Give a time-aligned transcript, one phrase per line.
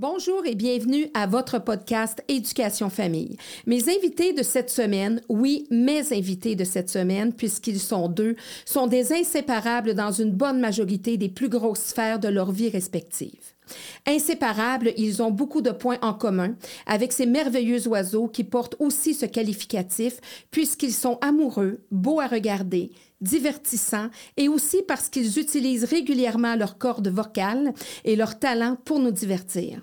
[0.00, 3.36] Bonjour et bienvenue à votre podcast Éducation Famille.
[3.66, 8.86] Mes invités de cette semaine, oui, mes invités de cette semaine, puisqu'ils sont deux, sont
[8.86, 13.42] des inséparables dans une bonne majorité des plus grosses sphères de leur vie respective.
[14.06, 16.54] Inséparables, ils ont beaucoup de points en commun
[16.86, 20.20] avec ces merveilleux oiseaux qui portent aussi ce qualificatif
[20.52, 27.08] puisqu'ils sont amoureux, beaux à regarder, divertissants et aussi parce qu'ils utilisent régulièrement leur corde
[27.08, 27.72] vocale
[28.04, 29.82] et leur talent pour nous divertir.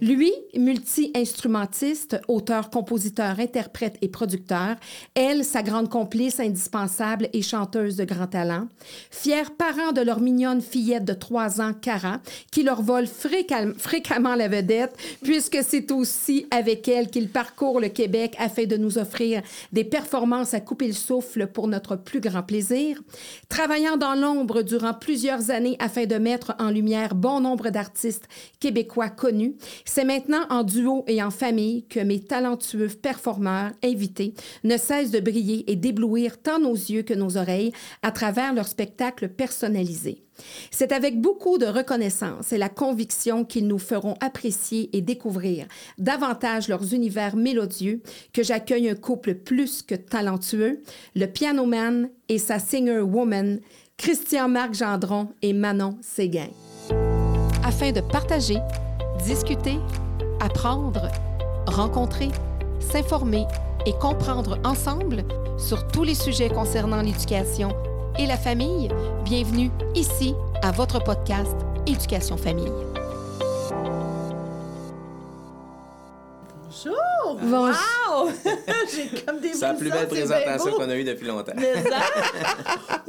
[0.00, 4.76] Lui, multi-instrumentiste, auteur, compositeur, interprète et producteur.
[5.14, 8.68] Elle, sa grande complice indispensable et chanteuse de grand talent.
[9.10, 14.48] Fiers parents de leur mignonne fillette de trois ans, Cara, qui leur vole fréquemment la
[14.48, 19.42] vedette, puisque c'est aussi avec elle qu'ils parcourent le Québec afin de nous offrir
[19.72, 23.00] des performances à couper le souffle pour notre plus grand plaisir.
[23.48, 28.28] Travaillant dans l'ombre durant plusieurs années afin de mettre en lumière bon nombre d'artistes
[28.60, 29.54] québécois connus,
[29.84, 35.20] c'est maintenant en duo et en famille que mes talentueux performeurs invités ne cessent de
[35.20, 40.22] briller et d'éblouir tant nos yeux que nos oreilles à travers leurs spectacles personnalisés.
[40.70, 45.66] C'est avec beaucoup de reconnaissance et la conviction qu'ils nous feront apprécier et découvrir
[45.98, 50.82] davantage leurs univers mélodieux que j'accueille un couple plus que talentueux,
[51.16, 53.60] le pianoman et sa singer-woman,
[53.96, 56.48] Christian-Marc Gendron et Manon Séguin.
[57.64, 58.58] Afin de partager
[59.24, 59.78] discuter,
[60.40, 61.08] apprendre,
[61.66, 62.28] rencontrer,
[62.80, 63.46] s'informer
[63.86, 65.24] et comprendre ensemble
[65.58, 67.74] sur tous les sujets concernant l'éducation
[68.18, 68.88] et la famille,
[69.24, 71.54] bienvenue ici à votre podcast
[71.86, 72.72] Éducation Famille.
[76.64, 77.38] Bonjour!
[77.42, 78.30] Wow!
[78.94, 81.52] J'ai comme des C'est la plus belle présentation qu'on a eue depuis longtemps.
[81.56, 81.98] Mais ça...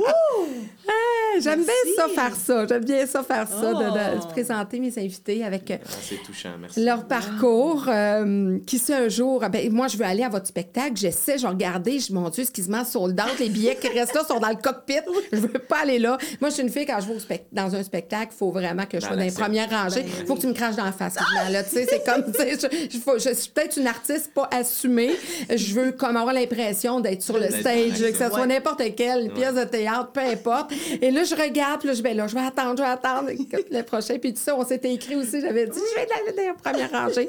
[1.39, 2.65] J'aime bien ça faire ça.
[2.67, 4.27] J'aime bien ça faire ça, de, oh.
[4.29, 6.83] présenter mes invités avec euh, ah, touchant, merci.
[6.83, 7.85] leur parcours.
[7.87, 10.93] Euh, qui sait un jour, ben, moi, je veux aller à votre spectacle.
[10.95, 13.39] J'essaie, je regarde, je mon Dieu, ce qui se met sold out.
[13.39, 14.99] Les billets qui restent là sont dans le cockpit.
[15.31, 16.17] Je veux pas aller là.
[16.41, 18.99] Moi, je suis une fille, quand je vais dans un spectacle, il faut vraiment que
[18.99, 20.05] je sois dans les premières rangées.
[20.05, 21.15] Il ben faut que tu me craches dans la face.
[21.51, 25.11] Là, c'est comme, je, je, suis peut-être une artiste pas assumée.
[25.49, 29.55] Je veux comme avoir l'impression d'être sur le stage, que ce soit n'importe quelle pièce
[29.55, 30.71] de théâtre, peu importe.
[31.01, 33.29] Et là, je regarde, puis là, je, ben là, je vais attendre, je vais attendre
[33.71, 34.17] le prochain.
[34.19, 37.27] Puis tout ça, on s'était écrit aussi, j'avais dit, je vais être la, première rangée.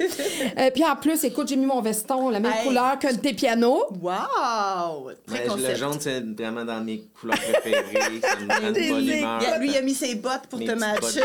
[0.57, 3.85] Euh, puis en plus, écoute, j'ai mis mon veston, la même couleur que tes pianos.
[4.01, 5.11] Wow!
[5.27, 8.21] Très le jaune, c'est vraiment dans mes couleurs préférées.
[8.21, 9.59] ça me donne bonne humeur.
[9.59, 11.21] Lui, il a mis ses bottes pour te matcher.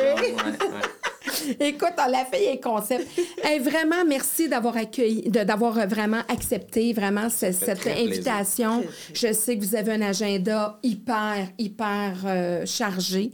[1.60, 3.06] Écoute, la fille est concept.
[3.60, 8.84] vraiment, merci d'avoir accueilli, d'avoir vraiment accepté vraiment cette invitation.
[9.14, 13.30] Je sais que vous avez un agenda hyper, hyper euh, chargé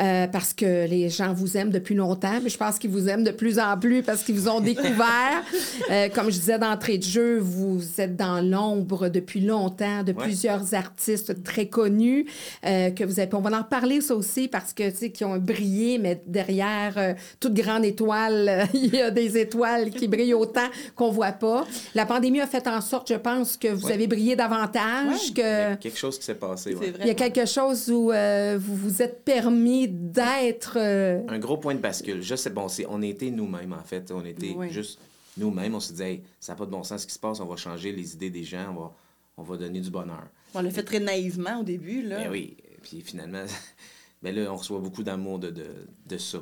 [0.00, 3.24] euh, parce que les gens vous aiment depuis longtemps, mais je pense qu'ils vous aiment
[3.24, 5.06] de plus en plus parce qu'ils vous ont découvert.
[5.90, 10.74] Euh, comme je disais d'entrée de jeu, vous êtes dans l'ombre depuis longtemps de plusieurs
[10.74, 12.26] artistes très connus
[12.62, 13.32] que vous avez.
[13.34, 17.14] On va en reparler ça aussi parce que tu sais qui ont brillé, mais derrière
[17.40, 21.66] toute grande étoile, il y a des étoiles qui brillent autant qu'on voit pas.
[21.94, 25.34] La pandémie a fait en sorte, je pense, que vous avez brillé davantage.
[25.34, 25.40] Que...
[25.40, 26.74] Il y a quelque chose qui s'est passé.
[26.74, 26.92] Vrai.
[27.00, 30.78] Il y a quelque chose où euh, vous vous êtes permis d'être...
[30.80, 32.22] Euh, Un gros point de bascule.
[32.22, 34.10] Je sais, bon, on était nous-mêmes, en fait.
[34.12, 34.98] On était juste
[35.36, 35.74] nous-mêmes.
[35.74, 37.40] On se disait, ça n'a pas de bon sens ce qui se passe.
[37.40, 38.66] On va changer les idées des gens.
[38.70, 38.92] On va,
[39.36, 40.24] on va donner du bonheur.
[40.54, 42.18] On l'a fait très naïvement au début, là.
[42.24, 42.56] Ben oui.
[42.82, 43.44] Puis finalement,
[44.22, 45.66] ben là, on reçoit beaucoup d'amour de, de,
[46.06, 46.38] de ça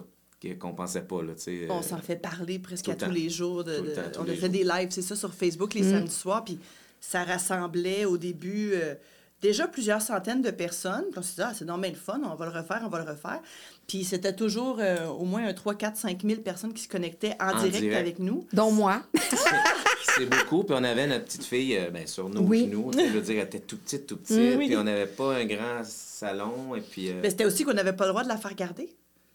[0.53, 1.23] qu'on pensait pas.
[1.23, 1.33] Là,
[1.71, 3.65] on s'en fait parler presque à tous les jours.
[3.65, 3.83] De,
[4.19, 5.91] on a fait des lives, c'est ça, sur Facebook les mm.
[5.91, 6.45] samedis soirs.
[6.45, 6.59] Puis
[7.01, 8.95] ça rassemblait au début euh,
[9.43, 11.05] déjà plusieurs centaines de personnes.
[11.11, 13.05] Puis on s'est dit, ah, c'est normal le fun, on va le refaire, on va
[13.05, 13.41] le refaire.
[13.87, 17.63] Puis c'était toujours euh, au moins 3, 4, 5 000 personnes qui se connectaient en,
[17.63, 18.47] direct, avec nous.
[18.53, 19.03] Dont moi.
[20.17, 20.65] c'est beaucoup.
[20.65, 22.91] Puis on avait notre petite fille euh, ben, sur nos genoux.
[22.93, 24.59] Je veux dire, elle était tout petite, tout petite.
[24.59, 26.75] Puis on n'avait pas un grand salon.
[26.75, 27.13] Et puis.
[27.23, 28.89] Mais c'était aussi qu'on n'avait pas le droit de la faire garder.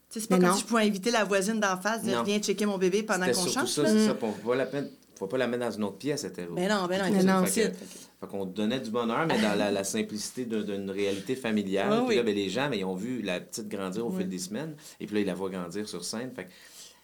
[0.09, 2.77] C'est pas comme si je pouvais inviter la voisine d'en face, de venir checker mon
[2.77, 3.67] bébé pendant qu'on chante.
[3.67, 4.17] C'est ça, c'est ça.
[4.21, 7.41] On ne faut pas la mettre dans une autre pièce, cette Mais non, ben non,
[7.41, 12.05] non, fait, fait qu'on donnait du bonheur, mais dans la, simplicité d'une réalité familiale.
[12.07, 14.39] puis là, ben, les gens, mais ils ont vu la petite grandir au fil des
[14.39, 16.31] semaines, et puis là, ils la voient grandir sur scène.
[16.35, 16.47] Fait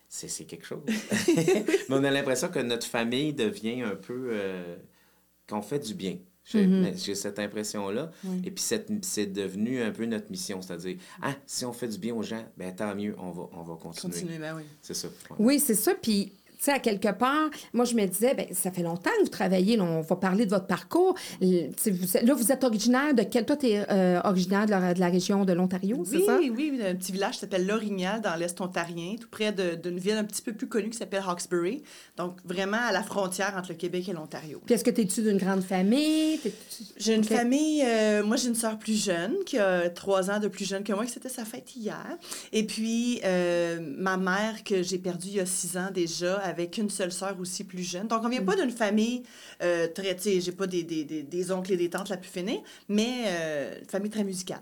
[0.08, 0.80] c'est quelque chose.
[1.28, 4.30] mais on a l'impression que notre famille devient un peu...
[4.31, 4.78] Euh,
[5.48, 6.18] qu'on fait du bien.
[6.54, 7.04] Mm-hmm.
[7.04, 8.12] J'ai cette impression-là.
[8.44, 8.64] Et puis,
[9.02, 10.62] c'est devenu un peu notre mission.
[10.62, 13.64] C'est-à-dire, ah, si on fait du bien aux gens, ben tant mieux, on va, on
[13.64, 14.14] va continuer.
[14.14, 14.64] Continuer, ben oui.
[14.82, 15.08] C'est ça.
[15.40, 15.94] Oui, c'est ça.
[15.96, 16.34] Puis,
[16.66, 19.80] sais, à quelque part, moi, je me disais, ben ça fait longtemps que vous travaillez,
[19.80, 21.16] on va parler de votre parcours.
[21.42, 23.46] Vous, là, vous êtes originaire de quel...
[23.46, 26.38] Toi, tu es euh, originaire de la, de la, région de l'Ontario, c'est ça?
[26.40, 30.18] Oui, oui, un petit village qui s'appelle Lorignal, dans l'Est ontarien, tout près d'une ville
[30.18, 31.84] un petit peu plus connue qui s'appelle Hawkesbury.
[32.18, 34.62] Donc, vraiment à la frontière entre le Québec et l'Ontario.
[34.66, 36.40] Puis, est-ce que tu es d'une grande famille?
[36.98, 37.84] J'ai une famille...
[37.86, 40.94] Euh, moi, j'ai une sœur plus jeune, qui a trois ans de plus jeune que
[40.94, 42.18] moi, qui c'était sa fête hier.
[42.52, 46.78] Et puis, euh, ma mère, que j'ai perdue il y a six ans déjà, avec
[46.78, 48.07] une seule sœur aussi plus jeune.
[48.07, 48.46] Donc, on vient mm.
[48.46, 49.24] pas d'une famille
[49.62, 52.18] euh, très, tu sais, j'ai pas des, des, des, des, oncles et des tantes la
[52.18, 54.62] plus finée, mais euh, une famille très musicale.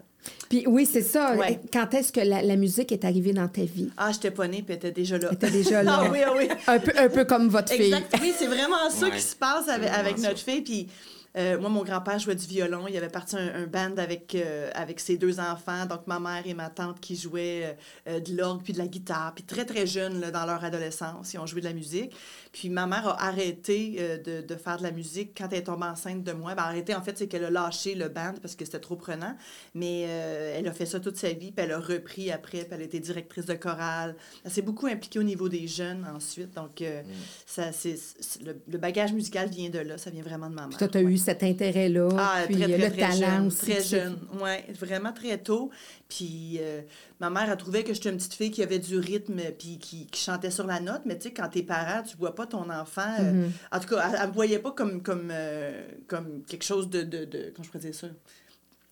[0.50, 1.36] Puis oui, c'est ça.
[1.72, 3.90] Quand est-ce que la, musique est arrivée dans ta vie?
[3.98, 5.28] Ah, j'étais pas née, puis elle était déjà là.
[5.30, 6.00] Elle était déjà là.
[6.02, 6.48] ah oui, ah oui.
[6.68, 7.94] Un peu, un peu comme votre fille.
[7.94, 8.16] Exact.
[8.22, 10.62] Oui, c'est vraiment ça qui se passe avec, avec notre fille.
[10.62, 10.88] Puis
[11.36, 12.88] euh, moi, mon grand-père jouait du violon.
[12.88, 16.54] Il avait parti un, band avec, euh, avec ses deux enfants, donc ma mère et
[16.54, 17.76] ma tante qui jouaient
[18.08, 19.34] euh, de l'orgue puis de la guitare.
[19.34, 22.16] Puis très, très jeunes, dans leur adolescence, ils ont joué de la musique.
[22.54, 25.88] Puis ma mère a arrêté de, de, faire de la musique quand elle est tombée
[25.88, 26.56] enceinte de moi.
[26.56, 29.36] Ben, arrêté, en fait, c'est qu'elle a lâché le band parce que c'était trop prenant.
[29.76, 32.82] Mais elle a fait ça toute sa vie, puis elle a repris après, puis elle
[32.82, 34.16] a été directrice de chorale.
[34.46, 36.54] Elle s'est beaucoup impliquée au niveau des jeunes ensuite.
[36.54, 37.04] Donc, mm.
[37.46, 37.98] ça, c'est,
[38.46, 39.98] le, bagage musical vient de là.
[39.98, 40.78] Ça vient vraiment de ma mère
[41.24, 42.10] cet intérêt-là.
[42.18, 43.72] Ah, puis très, très, le talent jeune, aussi.
[43.72, 45.72] Très jeune, oui, vraiment très tôt.
[46.16, 46.82] Puis euh,
[47.20, 50.06] ma mère a trouvé que j'étais une petite fille qui avait du rythme puis qui,
[50.06, 51.02] qui chantait sur la note.
[51.06, 53.02] Mais tu sais, quand t'es parent, tu vois pas ton enfant.
[53.20, 53.52] Euh, mm-hmm.
[53.72, 57.02] En tout cas, elle, ne me voyait pas comme, comme, euh, comme quelque chose de,
[57.02, 57.52] de, de.
[57.56, 58.08] Comment je pourrais dire ça?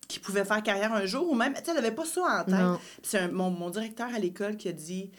[0.08, 2.44] qui pouvait faire carrière un jour ou même, tu sais, elle n'avait pas ça en
[2.44, 2.80] tête.
[3.02, 5.10] c'est mon, mon directeur à l'école qui a dit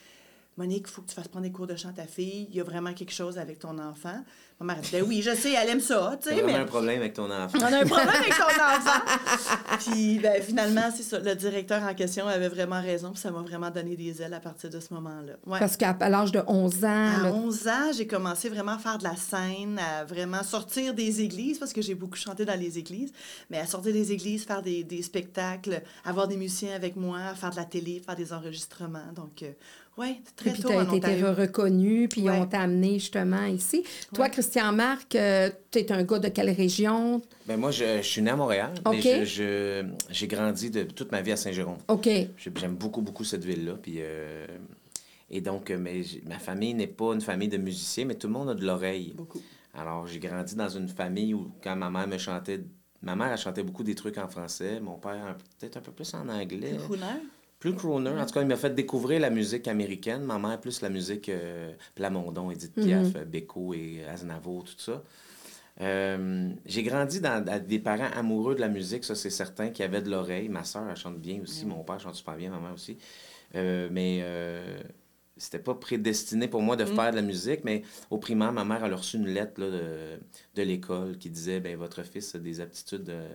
[0.55, 2.47] Monique, il faut que tu fasses prendre des cours de chant à ta fille.
[2.51, 4.23] Il y a vraiment quelque chose avec ton enfant.
[4.59, 6.15] Ma mère dit, ben oui, je sais, elle aime ça.
[6.21, 6.53] Tu sais, mais...
[6.53, 7.57] On a un problème avec ton enfant.
[7.59, 9.79] On a un problème avec ton enfant.
[9.79, 11.19] puis ben, finalement, c'est ça.
[11.19, 13.11] Le directeur en question avait vraiment raison.
[13.11, 15.33] Puis ça m'a vraiment donné des ailes à partir de ce moment-là.
[15.47, 15.57] Ouais.
[15.57, 17.25] Parce qu'à l'âge de 11 ans.
[17.25, 21.21] À 11 ans, j'ai commencé vraiment à faire de la scène, à vraiment sortir des
[21.21, 23.11] églises, parce que j'ai beaucoup chanté dans les églises.
[23.49, 27.49] Mais à sortir des églises, faire des, des spectacles, avoir des musiciens avec moi, faire
[27.49, 29.11] de la télé, faire des enregistrements.
[29.15, 29.51] Donc, euh,
[29.97, 33.83] oui, très puis tôt tu as été reconnu, puis on t'a amené justement ici.
[34.13, 37.21] Toi, Christian Marc, euh, tu es un gars de quelle région?
[37.45, 41.37] Ben moi, je, suis né à Montréal, mais j'ai grandi de, toute ma vie à
[41.37, 41.77] Saint-Jérôme.
[41.87, 42.09] OK.
[42.37, 43.73] J'aime beaucoup, beaucoup cette ville-là.
[43.73, 44.47] Puis, euh,
[45.29, 48.33] et donc, euh, mais, ma famille n'est pas une famille de musiciens, mais tout le
[48.33, 49.13] monde a de l'oreille.
[49.15, 49.41] Beaucoup.
[49.75, 52.61] Alors, j'ai grandi dans une famille où, quand ma mère me chantait,
[53.01, 56.11] ma mère, elle chantait beaucoup des trucs en français, mon père, peut-être un peu plus
[56.15, 56.77] en anglais.
[57.63, 58.09] Plus crooner.
[58.09, 60.23] En tout cas, il m'a fait découvrir la musique américaine.
[60.23, 65.01] Ma mère, plus la musique euh, Plamondon, Edith Piaf, mm Beko et Aznavour, tout ça.
[65.79, 70.01] Euh, j'ai grandi dans, des parents amoureux de la musique, ça c'est certain, qui avaient
[70.01, 70.49] de l'oreille.
[70.49, 71.65] Ma soeur, elle chante bien aussi.
[71.65, 72.97] Mon père chante super bien, ma mère aussi.
[73.55, 74.21] Euh, mais
[75.37, 76.95] c'était pas prédestiné pour moi de mm.
[76.95, 80.19] faire de la musique, mais au primaire, ma mère a reçu une lettre de,
[80.55, 83.27] de l'école qui disait ben votre fils a des aptitudes euh,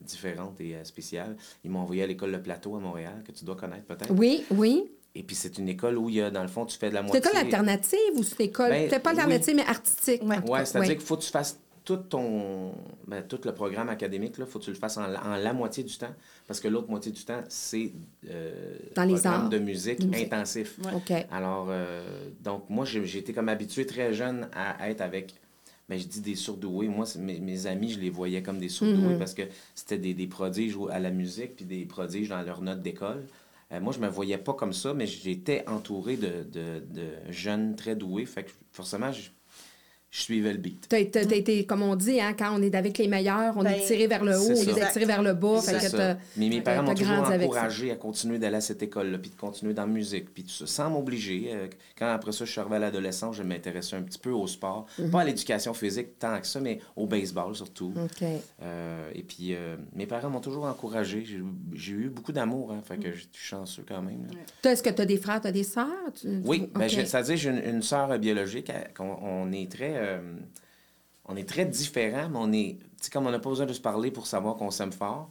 [0.00, 1.36] différentes et euh, spéciales.
[1.64, 4.12] Ils m'ont envoyé à l'école Le Plateau à Montréal, que tu dois connaître peut-être.
[4.12, 4.84] Oui, oui.
[5.16, 6.94] Et puis c'est une école où il y a, dans le fond, tu fais de
[6.94, 7.20] la moitié.
[7.22, 8.70] C'est une école alternative ou c'est une école.
[8.70, 10.22] Ben, pas alternative, mais artistique.
[10.24, 12.72] Oui, ouais, c'est-à-dire qu'il faut que tu fasses tout ton
[13.06, 15.96] ben, tout le programme académique, il faut que tu le fasses en, la moitié du
[15.96, 16.14] temps,
[16.46, 17.92] parce que l'autre moitié du temps, c'est
[18.30, 20.78] euh, Dans les programme de musique, intensif.
[21.30, 25.34] Alors, euh, donc, moi, j'ai été comme habitué très jeune à être avec,
[25.88, 26.88] ben, je dis des surdoués.
[26.88, 29.18] Moi, mes, mes, amis, je les voyais comme des surdoués mm-hmm.
[29.18, 29.42] parce que
[29.74, 33.26] c'était des, des, prodiges à la musique, puis des prodiges dans leurs notes d'école.
[33.72, 37.76] Euh, moi, je me voyais pas comme ça, mais j'étais entouré de, de, de, jeunes
[37.76, 38.24] très doués.
[38.24, 39.30] Fait que forcément, je,
[40.14, 40.86] je suivais le beat.
[40.88, 43.80] Tu as, été, comme on dit, hein, quand on est avec les meilleurs, on est
[43.80, 45.58] ben, tiré vers le haut, on est tiré vers le bas.
[46.36, 49.74] Mais mes parents m'ont toujours encouragé à continuer d'aller à cette école-là, puis de continuer
[49.74, 51.50] dans la musique, puis tout ça, sans m'obliger.
[51.52, 51.66] Euh,
[51.98, 54.86] quand après ça, je suis arrivé à l'adolescence, je m'intéressais un petit peu au sport.
[55.00, 55.10] Mhm.
[55.10, 57.92] Pas à l'éducation physique tant que ça, mais au baseball surtout.
[58.62, 61.26] Euh, et puis, euh, mes parents m'ont toujours encouragé.
[61.72, 64.28] J'ai eu beaucoup d'amour, hein, fait que je suis chanceux quand même.
[64.62, 65.88] Est-ce que tu as des frères, tu as des sœurs?
[66.44, 68.70] Oui, ben, c'est-à-dire j'ai une, une sœur biologique.
[69.00, 70.36] On, est très euh,
[71.26, 72.78] on est très différents, mais on est.
[73.12, 75.30] comme on n'a pas besoin de se parler pour savoir qu'on s'aime fort.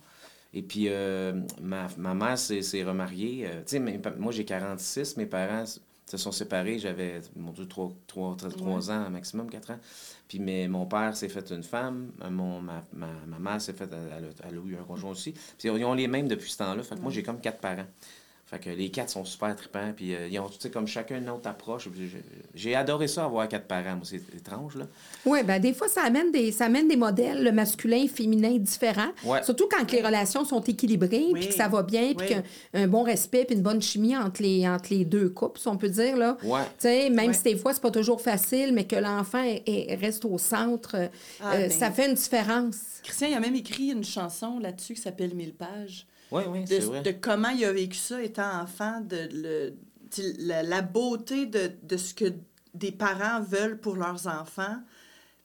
[0.53, 3.47] Et puis, euh, ma, ma, mère s'est remariée.
[3.47, 7.91] Euh, tu sais, moi, j'ai 46, mes parents se sont séparés, j'avais, mon Dieu, 3,
[8.05, 9.79] 3, 3, ans, maximum 4 ans.
[10.27, 13.89] Puis mais, mon père s'est fait une femme, mon, ma, ma, ma mère s'est fait,
[13.91, 15.31] elle, a eu un conjoint aussi.
[15.31, 16.83] Puis ils ont les mêmes depuis ce temps-là.
[16.83, 17.87] Fait que moi, j'ai comme quatre parents.
[18.53, 21.17] Fait que les quatre sont super trippants, puis euh, ils ont, tu sais, comme chacun
[21.17, 21.89] une autre approche.
[22.53, 23.99] J'ai adoré ça, avoir quatre parents.
[24.03, 24.85] c'est étrange, là.
[25.25, 29.09] Oui, ben des fois, ça amène des, ça amène des modèles masculins, féminins différents.
[29.41, 32.81] Surtout quand les relations sont équilibrées, puis que ça va bien, puis qu'il y a
[32.81, 35.77] un bon respect, puis une bonne chimie entre les, entre les deux couples, si on
[35.77, 36.37] peut dire, là.
[36.39, 39.43] Tu sais, même si des fois, c'est pas toujours facile, mais que l'enfant
[39.99, 41.07] reste au centre, euh,
[41.41, 41.71] ah, ben.
[41.71, 42.77] ça fait une différence.
[43.01, 46.05] Christian, il a même écrit une chanson là-dessus qui s'appelle Mille pages.
[46.31, 47.01] Oui, oui, c'est vrai.
[47.01, 49.73] De comment il a vécu ça étant enfant, de le,
[50.39, 52.33] la, beauté de, de, ce que
[52.73, 54.77] des parents veulent pour leurs enfants,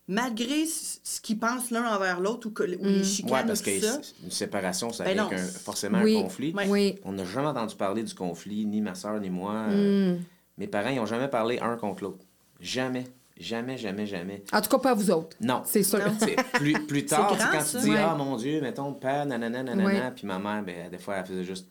[0.07, 3.05] malgré ce qu'ils pensent l'un envers l'autre ou, que, ou les mm.
[3.05, 6.55] chicanes ouais, parce qu'une séparation, ça ben forcément un conflit.
[6.69, 6.97] Oui.
[7.05, 9.69] On n'a jamais entendu parler du conflit, ni ma soeur, ni moi.
[9.69, 10.19] Mm.
[10.57, 12.25] mes parents, ils n'ont jamais parlé un contre l'autre.
[12.61, 13.05] Jamais.
[13.39, 14.43] Jamais, jamais, jamais.
[14.53, 15.37] En tout cas, pas vous autres.
[15.41, 15.63] Non.
[15.65, 16.01] C'est sûr.
[16.55, 20.39] Plus, plus tard, quand tu dis, ah mon Dieu, mettons, père, nanana, nanana, puis ma
[20.39, 21.67] mère, ben, des fois, elle faisait juste.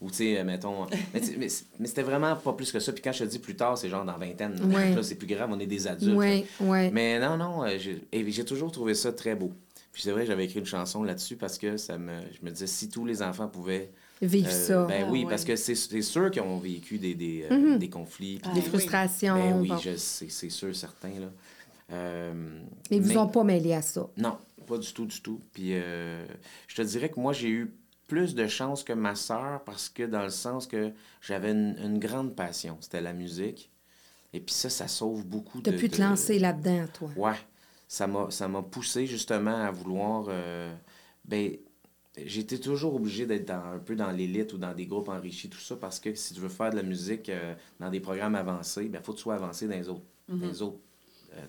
[0.00, 0.86] Ou, tu sais, mettons.
[1.14, 2.92] mais, mais, c'était vraiment pas plus que ça.
[2.92, 4.54] Puis quand je te dis plus tard, c'est genre dans vingtaine.
[4.70, 6.16] Là, c'est plus grave, on est des adultes.
[6.16, 6.90] Oui, oui.
[6.90, 9.52] Mais non, non, euh, j'ai toujours trouvé ça très beau.
[9.92, 12.66] Puis c'est vrai, j'avais écrit une chanson là-dessus parce que ça me, je me disais,
[12.66, 13.92] si tous les enfants pouvaient
[14.26, 14.84] vivre euh, ça.
[14.84, 17.78] Ben oui, ah parce que c'est sûr qu'ils ont vécu des, des, euh, mhm.
[17.78, 18.40] des conflits.
[18.54, 19.34] des frustrations.
[19.34, 21.20] Ben oui, c'est sûr, certain.
[21.20, 21.30] Là.
[21.92, 24.08] Euh, mais ils vous ont pas mêlé à ça.
[24.16, 25.40] Non, pas du tout, du tout.
[25.52, 27.74] Puis je te dirais que moi, j'ai eu
[28.06, 32.34] plus de chance que ma sœur parce que dans le sens que j'avais une, grande
[32.34, 33.70] passion, c'était la musique.
[34.32, 35.70] Et puis ça, ça sauve beaucoup de...
[35.70, 37.10] pu te lancer là-dedans, toi.
[37.16, 37.38] Ouais.
[37.86, 40.28] Ça m'a poussé justement à vouloir...
[41.24, 41.52] ben,
[42.16, 45.76] j'étais toujours obligé d'être un peu dans l'élite ou dans des groupes enrichis, tout ça,
[45.76, 48.90] parce que si tu veux faire de la musique euh, dans des programmes avancés, il
[48.90, 50.62] ben, faut que tu sois avancé dans les autres, mm-hmm.
[50.62, 50.78] autres,
[51.36, 51.46] euh,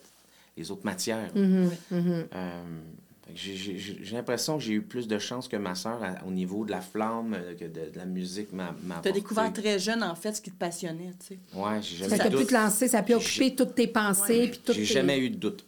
[0.57, 1.31] les autres matières.
[1.35, 1.69] Mm-hmm.
[1.93, 2.25] Mm-hmm.
[2.33, 2.63] Euh,
[3.33, 6.81] j'ai l'impression que j'ai eu plus de chance que ma soeur au niveau de la
[6.81, 10.51] flamme, que de, la musique m'a Tu as découvert très jeune, en fait, ce qui
[10.51, 11.39] te passionnait, tu sais.
[11.55, 13.87] Oui, j'ai jamais eu Ça t'a pu te lancer, ça a pu occuper toutes tes
[13.87, 14.51] pensées.
[14.67, 14.73] Ouais.
[14.75, 15.65] J'ai jamais eu de doute.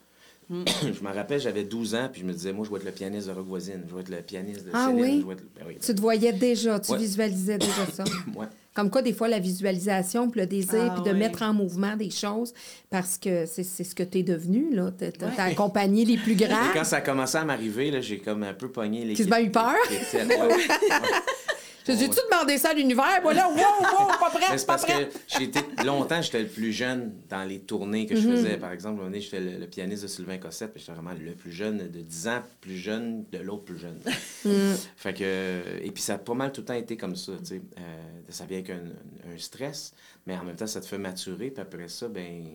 [0.49, 0.63] Mm.
[0.93, 2.91] je me rappelle, j'avais 12 ans, puis je me disais, moi, je vais être le
[2.91, 5.23] pianiste de Rock Voisine, je vais être le pianiste de ah, Oui?
[5.27, 5.77] Ben oui?
[5.81, 8.03] Tu te voyais déjà, tu visualisais déjà ça.
[8.35, 8.47] ouais.
[8.73, 11.95] Comme quoi, des fois, la visualisation, puis le désir, ah puis de mettre en mouvement
[11.95, 12.53] des choses,
[12.91, 14.91] parce que c'est ce que tu es devenu, là.
[14.97, 16.69] Tu as, accompagné les plus grands.
[16.69, 19.15] Et quand ça a commencé à m'arriver, j'ai comme un peu pogné les.
[19.15, 19.73] Tu m'as eu peur?
[21.88, 23.20] J'ai-tu demandé ça à l'univers?
[23.22, 27.13] Voilà, wow, wow, pas prêt, c'est pas parce que j'étais longtemps, j'étais le plus jeune
[27.29, 28.36] dans les tournées que je mhm.
[28.36, 28.58] faisais.
[28.58, 31.77] Par exemple, j'étais le, le, pianiste de Sylvain Cossette, puis j'étais vraiment le plus jeune
[31.77, 34.00] de 10 ans, plus jeune de l'autre plus jeune.
[34.46, 34.77] Mhm.
[34.96, 37.46] Fait que, et puis ça a pas mal tout le temps été comme ça, tu
[37.46, 37.62] sais.
[37.79, 37.82] Euh,
[38.29, 39.94] ça vient avec un, un, stress,
[40.25, 42.46] mais en même temps, ça te fait maturer, puis après ça, ben,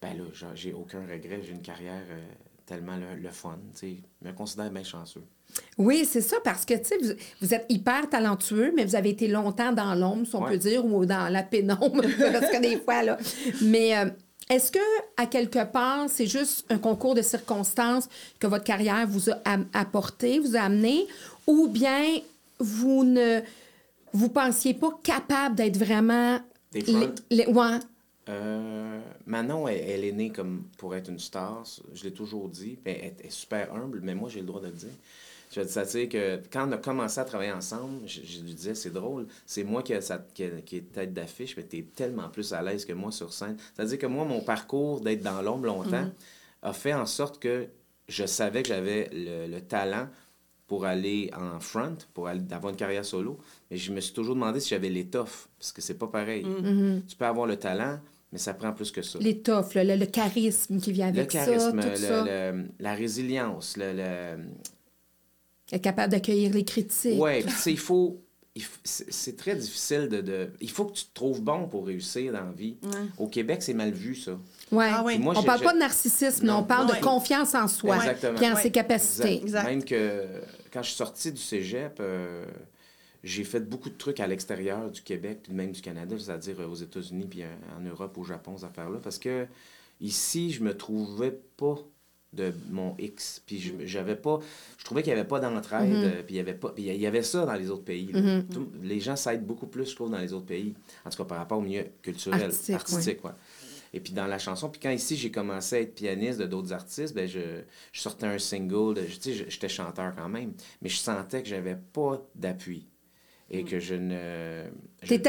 [0.00, 2.18] ben là, j'ai aucun regret, j'ai une carrière euh,
[2.70, 3.96] tellement le, le fun, tu sais.
[4.22, 5.24] Je me considère bien chanceux.
[5.76, 9.26] Oui, c'est ça, parce que, tu sais, vous, êtes hyper talentueux, mais vous avez été
[9.26, 13.02] longtemps dans l'ombre, si on peut dire, ou dans la pénombre, parce que des fois,
[13.02, 13.18] là.
[13.62, 14.06] Mais euh,
[14.48, 14.78] est-ce que,
[15.16, 18.08] à quelque part, c'est juste un concours de circonstances
[18.38, 21.08] que votre carrière vous a apporté, vous a amené,
[21.48, 22.04] ou bien
[22.60, 23.40] vous ne
[24.12, 26.38] vous pensiez pas capable d'être vraiment...
[26.70, 26.84] Des
[27.30, 27.78] les, ouais.
[28.30, 31.64] Euh, Manon, elle, est née comme pour être une star.
[31.92, 32.78] Je l'ai toujours dit.
[32.84, 34.90] Elle, est super humble, mais moi, j'ai le droit de le dire.
[35.52, 38.90] Je ça dire que quand on a commencé à travailler ensemble, je, lui disais, c'est
[38.90, 39.94] drôle, c'est moi qui,
[40.32, 43.32] qui, qui est tête d'affiche, mais tu es tellement plus à l'aise que moi sur
[43.32, 43.56] scène.
[43.74, 46.12] C'est-à-dire que moi, mon parcours d'être dans l'ombre longtemps mhm.
[46.62, 47.66] a fait en sorte que
[48.06, 50.08] je savais que j'avais le, talent
[50.68, 53.36] pour aller en front, pour aller, avoir une carrière solo,
[53.72, 56.44] mais je me suis toujours demandé si j'avais l'étoffe, parce que c'est pas pareil.
[56.44, 57.02] Mhm.
[57.08, 57.98] Tu peux avoir le talent,
[58.32, 59.18] mais ça prend plus que ça.
[59.18, 61.46] L'étoffe, le, le, charisme qui vient avec ça.
[61.46, 64.36] Le charisme, la résilience, le,
[65.72, 67.20] être capable d'accueillir les critiques.
[67.20, 68.20] Oui, il faut.
[68.84, 72.52] C'est très difficile de, Il faut que tu te trouves bon pour réussir dans la
[72.52, 72.76] vie.
[73.16, 74.32] Au Québec, c'est mal vu, ça.
[74.72, 74.90] Ouais.
[74.92, 75.20] Ah, oui.
[75.24, 76.58] on parle pas de narcissisme, non.
[76.58, 77.98] on parle de confiance en soi
[78.40, 79.42] et en ses capacités.
[79.64, 80.26] Même que
[80.72, 82.44] quand je suis sorti du cégep, euh,
[83.22, 86.74] j'ai fait beaucoup de trucs à l'extérieur du Québec, puis même du Canada, c'est-à-dire aux
[86.74, 87.42] États-Unis, puis
[87.76, 89.46] en Europe, au Japon, ces affaires-là, parce que
[90.00, 91.76] ici, je me trouvais pas
[92.32, 93.42] de mon X.
[93.44, 94.40] Puis je, j'avais pas.
[94.78, 95.90] Je trouvais qu'il n'y avait pas d'entraide.
[95.90, 96.04] Mm-hmm.
[96.04, 96.72] Euh, puis il y avait pas.
[96.76, 98.12] il y avait ça dans les autres pays.
[98.12, 98.44] Mm-hmm.
[98.82, 100.74] les gens s'aident beaucoup plus, je trouve, dans les autres pays.
[101.04, 103.18] En tout cas, par rapport au milieu culturel, artistique.
[103.92, 106.72] Et puis dans la chanson, puis quand ici j'ai commencé à être pianiste de d'autres
[106.72, 110.96] artistes, ben je, je sortais un single, tu sais, j'étais chanteur quand même, mais je
[110.96, 112.86] sentais que j'avais pas d'appui
[113.50, 114.64] et que je ne.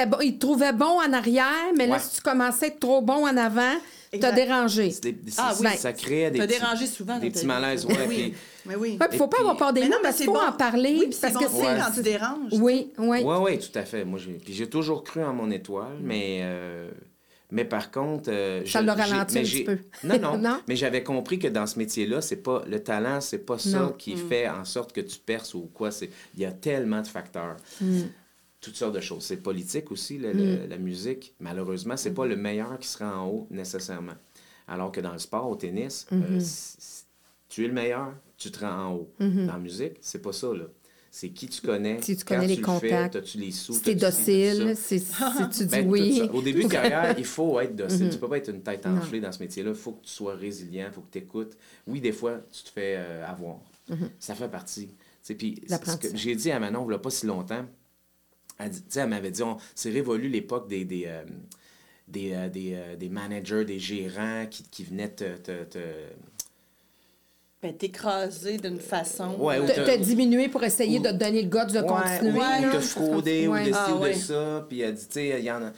[0.05, 3.01] bon, il te trouvait bon en arrière, mais là, si tu commençais à être trop
[3.01, 3.77] bon en avant,
[4.19, 4.91] T'as dérangé.
[5.37, 5.67] ah oui.
[5.77, 7.85] Ça crée des, petits, dérangé souvent, des petits malaises.
[7.85, 8.33] Ouais, oui.
[8.65, 8.97] Mais oui.
[8.99, 10.97] Il ne faut pas avoir peur des mots, mais il faut en parler.
[10.99, 12.51] Oui, parce que c'est quand tu déranges.
[12.51, 13.19] Oui, oui.
[13.23, 14.03] Oui, oui, tout à fait.
[14.03, 16.05] Moi, j'ai, j'ai toujours cru en mon étoile, mm.
[16.05, 16.39] mais...
[16.41, 16.91] Euh,
[17.51, 19.77] mais par contre, euh, ça l'a ralenti un petit peu.
[20.03, 20.61] Non, non, non?
[20.67, 24.15] Mais j'avais compris que dans ce métier-là, c'est pas le talent, c'est pas ça qui
[24.15, 24.29] mm.
[24.29, 25.91] fait en sorte que tu perces ou quoi.
[25.91, 27.57] C'est il y a tellement de facteurs.
[27.81, 28.03] Mm.
[28.61, 29.23] Toutes sortes de choses.
[29.23, 31.35] C'est politique aussi, la musique.
[31.39, 34.13] Malheureusement, c'est pas le meilleur qui sera en haut nécessairement.
[34.67, 37.03] Alors que dans le sport, au tennis, euh, mm-hmm.
[37.49, 39.13] tu es le meilleur, tu te rends en haut.
[39.19, 39.45] Mm-hmm.
[39.47, 40.65] Dans la musique, c'est pas ça, là.
[41.13, 43.95] C'est qui tu connais, si tu connais les contacts, as-tu les sous, si tu es
[43.95, 45.03] docile, si,
[45.51, 46.21] tu dis ben, oui.
[46.31, 48.07] Au début de carrière, il faut être docile.
[48.07, 48.11] Mm-hmm.
[48.11, 49.71] Tu peux pas être une tête enflée dans ce métier-là.
[49.71, 51.57] Il faut que tu sois résilient, il faut que tu écoutes.
[51.85, 53.57] Oui, des fois, tu te fais euh, avoir.
[54.19, 54.95] Ça fait partie.
[55.37, 55.61] Puis,
[56.13, 57.65] j'ai dit à Manon, il n'y a pas si longtemps,
[58.57, 59.41] elle, elle m'avait dit,
[59.75, 61.23] c'est révolu l'époque des, des, euh,
[62.07, 65.79] des, euh, des, euh, des, managers, des gérants qui, qui venaient te, te, te...
[67.61, 69.35] Ben, t'écraser d'une façon.
[69.37, 72.67] Ouais, ou te, diminuer pour essayer de te donner le goût de continuer.
[72.67, 74.65] ou te frauder ou de ci ah, ou de ça.
[74.67, 75.71] Puis elle dit, tu sais, il y en a.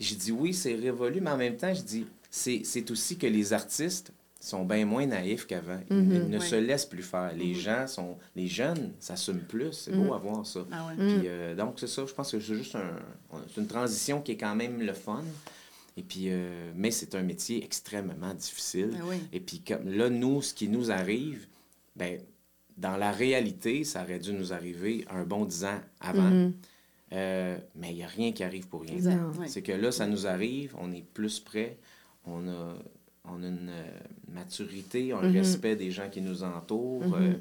[0.00, 3.52] J'ai dit oui, c'est révolu, mais en même temps, je dis, c'est aussi que les
[3.52, 5.80] artistes sont bien moins naïfs qu'avant.
[5.90, 6.28] Ils, mhm.
[6.30, 7.32] ne se laissent plus faire.
[7.36, 7.54] Les mhm.
[7.54, 8.16] gens sont...
[8.36, 9.72] Les jeunes s'assument plus.
[9.72, 10.12] C'est beau mhm.
[10.12, 10.60] à voir ça.
[10.70, 12.04] Ah Puis, euh, donc, c'est ça.
[12.06, 13.38] Je pense que c'est juste un...
[13.56, 15.24] une transition qui est quand même le fun.
[15.98, 18.96] Et puis, euh, mais c'est un métier extrêmement difficile.
[19.00, 21.46] Ah Et puis, comme là, nous, ce qui nous arrive,
[21.96, 22.20] ben,
[22.76, 26.52] dans la réalité, ça aurait dû nous arriver un bon dix ans avant.
[27.12, 28.98] Euh, mais il n'y a rien qui arrive pour rien.
[29.46, 31.78] C'est que là, ça nous arrive, on est plus près,
[32.24, 32.76] on a
[33.30, 33.98] on a une euh,
[34.32, 35.32] maturité, un mm-hmm.
[35.32, 37.04] respect des gens qui nous entourent.
[37.04, 37.22] Mm-hmm.
[37.22, 37.34] Euh,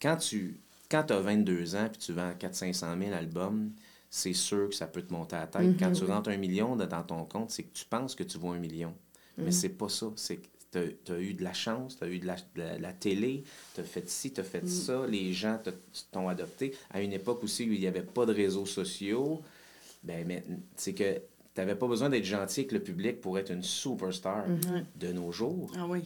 [0.00, 3.72] quand tu quand as 22 ans et tu vends 400-500 000 albums,
[4.16, 5.78] c'est sûr que ça peut te monter à la tête.
[5.78, 6.06] Quand tu mm-hmm.
[6.06, 8.94] rentres un million dans ton compte, c'est que tu penses que tu vaux un million.
[9.36, 10.06] Mais c'est pas ça.
[10.16, 10.46] C'est que
[11.04, 13.44] tu as, eu de la chance, tu as eu de la, télé,
[13.74, 15.60] tu as fait ci, tu as fait ça, les gens
[16.12, 16.74] t'ont adopté.
[16.90, 19.42] À une époque aussi où il n'y avait pas de réseaux sociaux,
[20.02, 20.42] ben,
[20.76, 21.16] c'est que
[21.54, 24.86] tu n'avais pas besoin d'être gentil avec le public pour être une superstar mhm.
[24.98, 25.70] de nos jours.
[25.76, 26.00] Ah oui.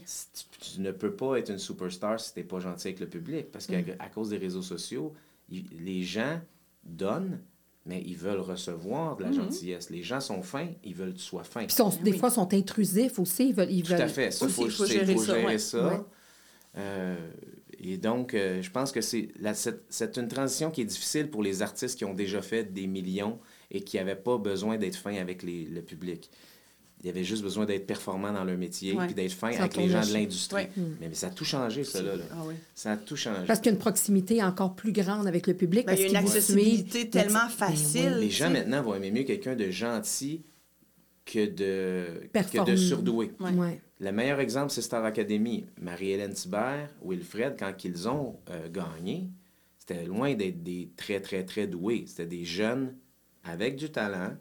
[0.59, 3.53] Tu, ne peux pas être une superstar si tu n'es pas gentil avec le public.
[3.53, 3.97] Parce qu'à mhm.
[4.13, 5.15] cause des réseaux sociaux,
[5.49, 6.41] les gens
[6.85, 7.41] donnent,
[7.91, 9.35] mais ils veulent recevoir de la mhm.
[9.35, 9.91] gentillesse.
[9.91, 11.65] Les gens sont fins, ils veulent que tu sois fin.
[11.65, 13.49] Puis sont, des fois, sont intrusifs aussi.
[13.49, 14.31] Ils veulent, ils Tout à fait.
[14.31, 16.07] Ça, il faut, gérer ça.
[16.79, 17.17] Euh,
[17.81, 21.99] et donc, euh, je pense que c'est une transition qui est difficile pour les artistes
[21.99, 23.41] qui ont déjà fait des millions
[23.73, 26.31] et qui n'avaient pas besoin d'être fins avec les, le public.
[27.03, 30.07] Ils avaient juste besoin d'être performants dans leur métier et d'être fins avec les gens
[30.07, 30.67] de l'industrie.
[31.01, 32.13] Mais, ça a tout changé, ça, là.
[32.33, 32.43] Ah
[32.75, 33.47] ça a tout changé.
[33.47, 35.87] Parce qu'il y a une proximité encore plus grande avec le public.
[35.87, 38.19] Ben, il y a une accessibilité tellement ben facile.
[38.21, 40.43] Les gens, maintenant, vont aimer mieux quelqu'un de gentil
[41.25, 43.33] que de, que de surdoué.
[44.01, 45.67] Le meilleur exemple, c'est Star Academy.
[45.81, 49.29] Marie-Hélène Thibert, Wilfred, quand ils ont euh, gagné,
[49.79, 52.05] c'était loin d'être des très, très, très doués.
[52.07, 52.95] C'était des jeunes
[53.45, 54.37] avec du talent,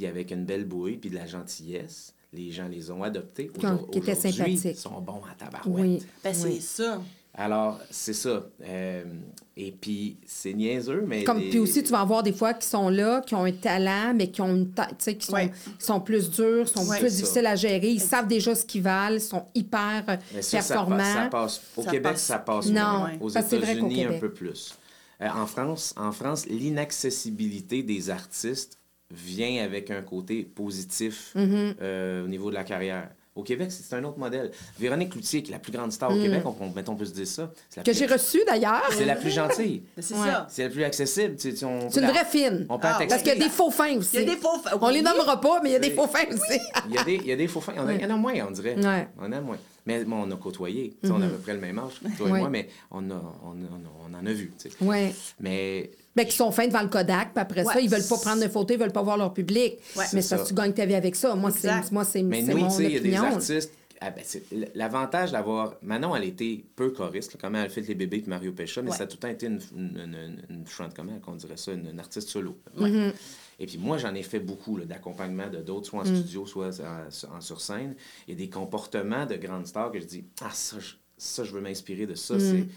[0.00, 2.14] puis avec une belle bouille, puis de la gentillesse.
[2.32, 3.50] Les gens les ont adoptés.
[3.92, 4.64] Qui étaient sympathiques.
[4.64, 5.84] Ils sont bons à tabarouette.
[5.84, 6.02] Oui.
[6.24, 7.02] Ben, c'est ça.
[7.34, 8.46] Alors, c'est ça.
[8.62, 9.04] Euh,
[9.56, 11.24] et puis, c'est niaiseux, mais...
[11.24, 14.14] Comme, Puis aussi, tu vas avoir des fois qui sont là, qui ont un talent,
[14.14, 17.90] mais qui ont une qui sont, sont plus durs, sont plus difficiles à gérer.
[17.90, 20.18] Ils savent déjà ce qu'ils valent, sont hyper
[20.50, 20.98] performants.
[20.98, 23.18] Ça, passe, Au Québec, ça passe non, moins.
[23.20, 24.74] Aux États-Unis, un peu plus.
[25.20, 28.79] Euh, en France, en France l'inaccessibilité des artistes
[29.10, 31.74] vient avec un côté positif mm-hmm.
[31.80, 33.10] euh, au niveau de la carrière.
[33.36, 34.50] Au Québec, c'est un autre modèle.
[34.78, 36.22] Véronique Cloutier, qui est la plus grande star au mm.
[36.22, 37.52] Québec, on, mettons, on peut se dire ça.
[37.84, 38.90] Que j'ai reçue d'ailleurs.
[38.90, 39.82] C'est la plus gentille.
[39.98, 40.46] c'est ça.
[40.50, 41.36] C'est la plus accessible.
[41.38, 42.66] C'est une vraie fine.
[42.68, 44.16] On peut ah, Parce qu'il y a des faux fins aussi.
[44.16, 44.76] Il y a des faux fins.
[44.80, 46.60] On les nommera pas, mais il y a des faux fins aussi.
[46.88, 47.72] il, y a des, il y a des faux fins.
[47.76, 48.76] Il y en a moins, on dirait.
[49.18, 49.58] On en a moins.
[49.86, 50.94] Mais bon, on a côtoyé.
[51.04, 53.54] On a à peu près le même âge, toi et moi, mais on, a, on,
[53.54, 54.52] on, en a vu.
[54.80, 55.14] Oui.
[55.38, 55.90] Mais.
[56.16, 58.48] Mais qui sont fins devant le Kodak, puis après ça, ils veulent pas prendre de
[58.48, 59.78] photos, ils veulent pas voir leur public.
[60.12, 61.34] Mais que tu gagnes ta vie avec ça.
[61.34, 64.24] Moi, c'est moi c'est Mais nous, tu sais, il y a des artistes ah ben
[64.74, 65.76] L'avantage d'avoir.
[65.82, 69.02] Manon, elle était peu choriste, comment elle fait les bébés de Mario Pécha, mais ça
[69.02, 70.64] a tout le temps été une, une, une,
[70.96, 72.56] comment on dirait ça, une, artiste solo.
[72.78, 73.12] Mm-hmm.
[73.58, 76.16] Et puis moi, j'en ai fait beaucoup d'accompagnement de d'autres, soit en mm.
[76.16, 77.94] studio, soit en, sur scène.
[78.26, 81.44] Il y a des comportements de grandes stars que je dis Ah, ça, je, ça,
[81.44, 82.36] je veux m'inspirer de ça.
[82.36, 82.68] Mm.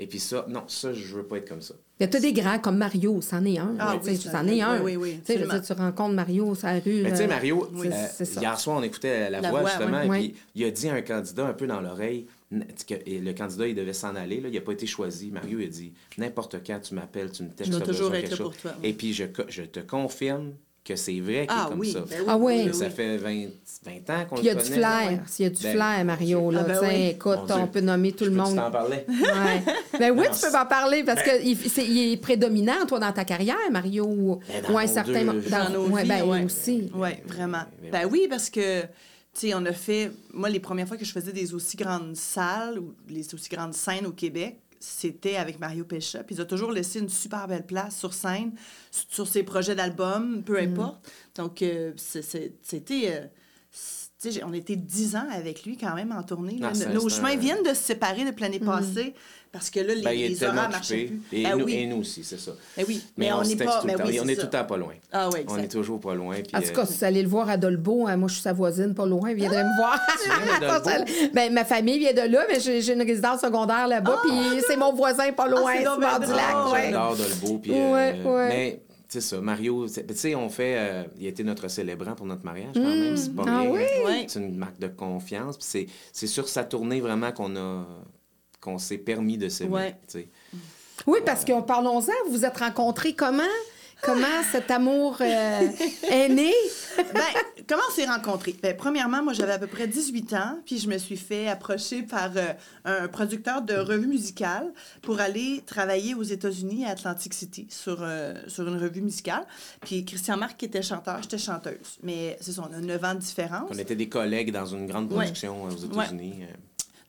[0.00, 1.74] Et puis ça, non, ça, je veux pas être comme ça.
[2.00, 3.74] Il y a des grands comme Mario, c'en est un.
[3.78, 4.80] Ah, oui, c'en est un.
[4.82, 7.02] Oui, oui, tu, sais, tu rencontres Mario sur la rue.
[7.02, 10.64] Mais tu sais, Mario, euh, hier soir, on écoutait La, Voix, justement, et puis il
[10.64, 14.40] a dit à un candidat un peu dans l'oreille le candidat, il devait s'en aller.
[14.40, 15.30] Là, il n'a pas été choisi.
[15.30, 18.38] Mario a dit N'importe quand tu m'appelles, tu me textes, toujours être chose.
[18.38, 20.52] Pour toi, Et puis, je, je te confirme
[20.84, 22.00] que c'est vrai qu'il est Ah comme oui, ça.
[22.00, 22.74] ben oui, Ah oui.
[22.74, 23.46] Ça fait 20,
[23.84, 24.76] 20 ans qu'on Puis il y a le du connaît.
[24.78, 25.20] flair.
[25.26, 27.66] S'il y a du Ben, flair, Mario, là, Ah, ben tu écoute, Mon on Dieu.
[27.72, 28.56] peut nommer tout Je le monde.
[28.56, 29.04] t'en parler?
[29.08, 29.98] Ouais.
[29.98, 33.24] Ben oui, Non, tu peux m'en parler parce qu'il il est prédominant, toi, dans ta
[33.26, 34.06] carrière, Mario.
[34.06, 35.24] ou Ben, dans un nos certain.
[35.32, 36.44] deux- Dans nos ouais, vies, ben, ouais.
[36.44, 36.90] aussi.
[36.94, 37.64] Oui, vraiment.
[37.92, 38.88] Ben oui, parce que, tu
[39.34, 40.10] sais, on a fait.
[40.32, 43.74] Moi, les premières fois que je faisais des aussi grandes salles ou les aussi grandes
[43.74, 46.22] scènes au Québec, c'était avec Mario Pécha.
[46.24, 48.52] Puis il a toujours laissé une super belle place sur scène,
[48.90, 51.10] sur ses projets d'album, peu importe.
[51.36, 52.52] Donc, euh, c'était.
[53.10, 53.26] euh,
[53.70, 56.58] tu sais, j'ai- on était dix ans avec lui quand même en tournée.
[56.58, 56.72] là.
[56.74, 59.14] Ah, Nos chemins un- viennent de se séparer depuis l'année passée
[59.52, 61.22] parce que là, les, Ben, est les tellement horaires marchaient plus.
[61.32, 61.74] Et, Ben nous, oui.
[61.74, 62.52] et nous aussi, c'est ça.
[62.76, 63.02] Ben oui.
[63.16, 63.80] Mais, on, texte pas.
[63.80, 64.08] tout le ben temps.
[64.08, 64.92] oui, on est tout le temps pas loin.
[65.12, 66.34] Ah oui, On est toujours pas loin.
[66.36, 68.34] puis, En tout euh, cas, si vous allez le voir à Dolbeau, hein, moi, je
[68.34, 69.98] suis savoisine, pas loin, il viendrait me voir.
[70.26, 71.32] viens de Dolbeau?
[71.34, 74.92] ben, ma famille vient de là, mais j'ai une résidence secondaire là-bas, puis c'est mon
[74.92, 76.84] voisin pas loin, Ah, du lac.
[76.92, 77.58] J'adore Dolbeau.
[77.58, 78.48] Puis, euh.
[78.48, 80.74] Mais, c'est ça, Mario, tu sais, on fait.
[80.76, 83.16] euh, il a été notre célébrant pour notre mariage, quand même.
[83.16, 83.70] C'est pas Ah rien.
[83.70, 83.80] oui?
[84.04, 84.24] Ouais.
[84.28, 85.56] C'est une marque de confiance.
[85.56, 87.86] Puis c'est, c'est sur sa tournée vraiment qu'on a
[88.68, 89.70] qu'on s'est permis de s'aimer.
[89.70, 89.96] Ouais.
[90.06, 90.28] tu sais.
[91.06, 93.42] Oui, parce que parlons-en, vous vous êtes rencontrés comment?
[94.00, 95.68] Comment cet amour euh,
[96.08, 96.52] est né?
[96.96, 97.20] Ben,
[97.68, 98.54] comment on s'est rencontrés?
[98.62, 102.02] Ben, premièrement, moi, j'avais à peu près 18 ans, puis je me suis fait approcher
[102.02, 102.52] par euh,
[102.84, 108.34] un producteur de revue musicale pour aller travailler aux États-Unis, à Atlantic City, sur, euh,
[108.46, 109.44] sur une revue musicale.
[109.80, 111.98] Puis Christian Marc, qui était chanteur, j'étais chanteuse.
[112.04, 113.68] Mais c'est ça, on a 9 ans de différence.
[113.68, 116.44] On était des collègues dans une grande production aux États-Unis.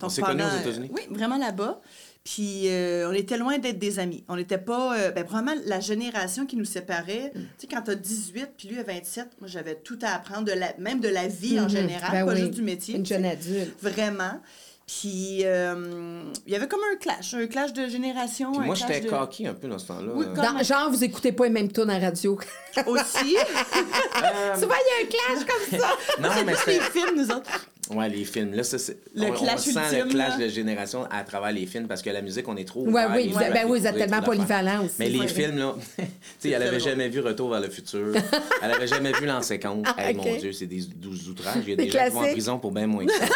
[0.01, 0.89] On s'est connus aux États-Unis?
[0.91, 1.81] euh, Oui, vraiment là-bas.
[2.25, 4.23] Puis euh, on était loin d'être des amis.
[4.27, 4.95] On n'était pas.
[4.97, 7.31] euh, ben, vraiment, la génération qui nous séparait.
[7.33, 7.39] Mm.
[7.39, 10.43] Tu sais, quand tu as 18 puis lui a 27, moi, j'avais tout à apprendre,
[10.43, 11.69] de la, même de la vie en Mhm.
[11.69, 12.39] général, Ben pas oui.
[12.39, 12.95] juste du métier.
[12.97, 13.73] Une jeune adulte.
[13.81, 14.41] Vraiment.
[14.85, 18.51] Puis euh, il y avait comme un clash, un clash de génération.
[18.51, 19.09] Puis moi, j'étais de...
[19.09, 20.12] coquille un peu dans ce temps-là.
[20.15, 22.39] Oui, Dans- genre, vous écoutez pas les mêmes tunes à radio.
[22.88, 23.35] Aussi.
[24.59, 25.88] Souvent, il y a un clash comme ça.
[26.21, 26.79] Non, mais les c'était.
[26.91, 27.49] films, nous autres.
[27.89, 28.54] Ouais, les films.
[28.54, 28.78] Là, ça.
[29.15, 30.45] Le on, sent ultime, le clash là.
[30.45, 32.86] de génération à travers les films parce que la musique, on est trop.
[32.88, 34.95] Ouais, oui, vous, ben oui, vous êtes tellement polyvalent aussi.
[34.99, 36.06] Mais les films, là, tu
[36.38, 38.13] sais, elle avait jamais vu Retour vers le futur.
[38.62, 39.86] Elle avait jamais vu L'An 50.
[39.88, 40.15] Ah, Hey.
[40.15, 41.63] Mon Dieu, c'est des douze outrages.
[41.63, 43.25] Il y a Des des gens qui vont en prison pour bien moins que ça.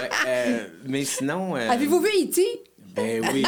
[0.00, 1.56] Ouais, euh, mais sinon.
[1.56, 2.42] euh, Avez-vous vu E.T.?
[2.96, 3.44] Ben oui.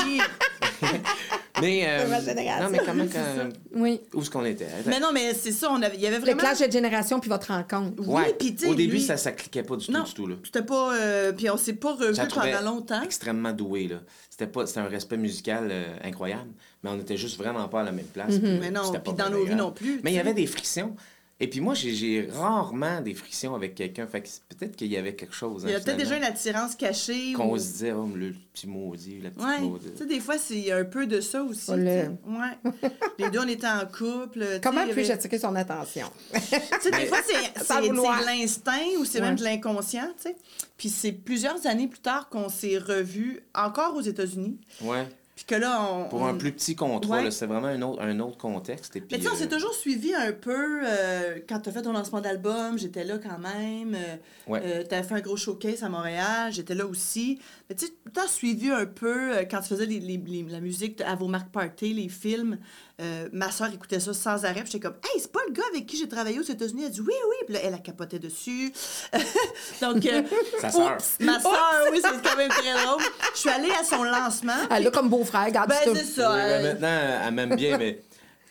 [1.61, 1.85] Mais.
[1.87, 2.65] euh, ma génération.
[2.65, 3.05] non, mais comment.
[3.07, 4.01] que- Oui.
[4.15, 4.67] où est-ce qu'on était?
[4.87, 6.41] Mais non, mais c'est ça, on avait, il y avait Le vraiment.
[6.41, 7.95] clash de génération puis votre rencontre.
[7.99, 8.35] Oui, Ouais.
[8.39, 10.37] puis Au début, lui- ça, ça cliquait pas du tout, Non, du tout, là.
[10.45, 10.95] c'était pas.
[10.97, 13.03] euh, puis on s'est pas revu Je la trouvais pendant longtemps.
[13.03, 13.97] extrêmement doué là.
[14.31, 16.51] C'était pas c'était un respect musical euh, incroyable,
[16.83, 18.39] mais on était juste vraiment pas à la même place.
[18.39, 20.35] puis, Mais non, c'était puis pas dans nos vies non plus, Mais il y avait
[20.35, 20.95] des frictions.
[21.39, 24.07] Et puis moi, j'ai- rarement des frictions avec quelqu'un.
[24.07, 25.65] Fait que c'est- peut-être qu'il y avait quelque chose.
[25.67, 27.35] Il y hein, a peut-être déjà une attirance cachée.
[27.35, 29.61] Qu'on ou- se disait, oh, le petit maudit, la petite Ouais.
[29.61, 29.93] maudite.
[29.93, 31.67] Tu sais, des fois, c'est un peu de ça aussi.
[31.69, 32.09] Oh, le-.
[32.27, 32.73] Ouais.
[33.19, 34.61] Les deux, on était en couple.
[34.63, 36.07] Comment puis-je avait- attirer son attention?
[36.33, 37.63] Tu sais, des fois, c'est
[38.25, 39.27] l'instinct ou c'est Ouais.
[39.27, 40.37] même de l'inconscient, tu sais.
[40.79, 44.59] Puis c'est plusieurs années plus tard qu'on s'est revus encore aux États-Unis.
[44.83, 45.07] Ouais.
[45.37, 46.09] Puis que là, on.
[46.09, 47.31] Pour on- un plus petit contrat, Ouais.
[47.31, 48.97] c'est vraiment un autre, un autre contexte.
[48.97, 50.81] Et puis, Mais tu sais, on euh, s'est toujours suivi un peu.
[50.83, 53.95] euh, quand tu as fait ton lancement d'album, j'étais là quand même.
[53.95, 54.17] Euh,
[54.51, 54.85] Ouais.
[54.89, 57.39] tu as fait un gros showcase à Montréal, j'étais là aussi.
[57.69, 57.87] Mais tu
[58.21, 61.17] as suivi un peu euh, quand tu faisais les, les- les- la musique de- à
[61.17, 62.59] vos marques party, les films.
[63.01, 64.63] Euh, ma soeur écoutait ça sans arrêt.
[64.63, 66.85] puis J'étais comme, hey, c'est pas le gars avec qui j'ai travaillé aux États-Unis.
[66.87, 67.37] Elle dit, oui, oui.
[67.45, 68.73] Puis là, elle a capoté dessus.
[69.81, 70.23] Donc, euh,
[70.61, 70.93] Sa sœur.
[70.97, 73.03] oups, ma soeur, oui, c'est quand même très drôle.
[73.35, 74.53] Je suis allée à son lancement.
[74.71, 76.33] Elle a comme beau-frère, garde Ben, c'est ça.
[76.35, 78.01] oui, maintenant, elle m'aime bien, mais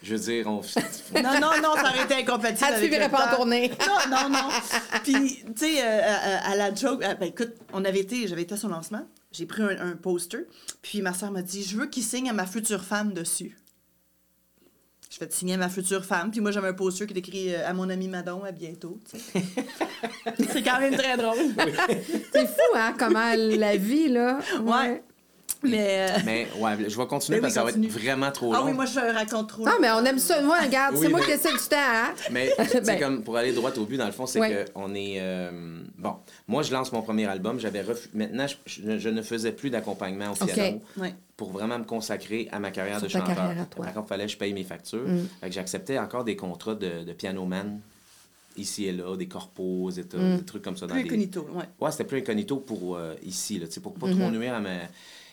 [0.05, 0.61] je veux dire, on.
[1.15, 2.69] Non, non, non, ça aurait été incompatible.
[2.79, 3.71] Elle le pas en tournée.
[3.79, 4.49] Non, non, non.
[5.03, 8.43] Puis, tu sais, euh, à, à la joke, euh, ben écoute, on avait été, j'avais
[8.43, 10.45] été à son lancement, j'ai pris un, un poster,
[10.81, 13.57] puis ma soeur m'a dit Je veux qu'il signe à ma future femme dessus.
[15.09, 17.19] Je vais te signer à ma future femme, puis moi j'avais un poster qui est
[17.19, 18.99] écrit euh, à mon ami Madon, à bientôt.
[20.51, 21.37] C'est quand même très drôle.
[22.31, 24.39] C'est fou, hein, comment la vie, là.
[24.61, 25.01] Ouais.
[25.69, 26.07] Mais.
[26.09, 28.59] euh, mais ouais, je vais continuer parce que ça va être vraiment trop long.
[28.61, 29.65] Ah oui, moi je raconte trop.
[29.65, 30.41] Non, mais on aime ça.
[30.41, 32.13] Moi, regarde, c'est moi qui essaie du temps, hein?
[32.31, 32.51] Mais
[32.85, 32.99] Ben.
[32.99, 34.49] comme pour aller droit au but, dans le fond, c'est Ouais.
[34.65, 35.15] que on est.
[35.19, 35.51] euh,
[35.97, 36.15] bon,
[36.47, 37.59] moi, je lance mon premier album.
[37.59, 40.81] J'avais refu- Maintenant, je, je- je ne faisais plus d'accompagnement au piano
[41.37, 43.35] pour vraiment me consacrer à ma carrière Sur de ta chanteur.
[43.35, 43.65] carrière.
[43.67, 45.07] Par contre, il fallait que je paye mes factures.
[45.07, 45.27] Mm.
[45.41, 47.79] Fait que j'acceptais encore des contrats de, de pianoman
[48.57, 50.37] ici et là, des corpos, des, Mm.
[50.37, 50.87] des trucs comme ça.
[50.87, 51.09] Dans Plus des...
[51.09, 51.65] incognito, ouais.
[51.81, 54.17] Ouais, c'était plus incognito pour euh, ici, là, tu sais, pour pas Mm-hmm.
[54.19, 54.69] trop nuire à ma.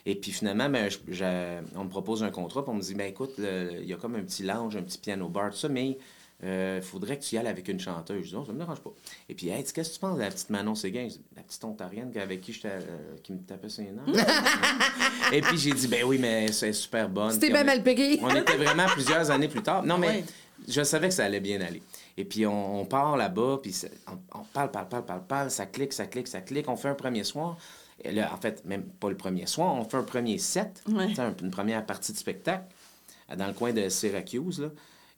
[0.05, 3.09] Et puis finalement, ben, je- on me propose un contrat, puis on me dit, ben
[3.09, 5.97] écoute, il y a comme un petit lounge, un petit piano bar, tout ça, mais
[6.43, 8.25] il faudrait que tu y ailles avec une chanteuse.
[8.25, 8.91] Je dis, non, ça me dérange pas.
[9.29, 11.05] Et puis, hey, qu'est-ce que tu penses de la petite Manon Séguin?
[11.05, 14.03] Je dis, la petite Ontarienne avec qui, j'étais, euh, qui me tapait ses noms.
[15.33, 17.31] Et puis j'ai dit, ben oui, mais c'est super bonne.
[17.31, 18.19] C'était bien on mal payé.
[18.23, 19.85] On était vraiment plusieurs années plus tard.
[19.85, 20.25] Non, mais
[20.69, 21.83] je savais que ça allait bien aller.
[22.17, 23.75] Et puis, on, part là-bas, puis
[24.35, 26.69] on, parle, parle, parle, parle, parle, ça clique, ça clique, ça clique.
[26.69, 27.57] On fait un premier soir.
[28.05, 31.51] Et là, en fait, même pas le premier soir, on fait un premier set, une
[31.51, 32.65] première partie de spectacle
[33.37, 34.69] dans le coin de Syracuse, là,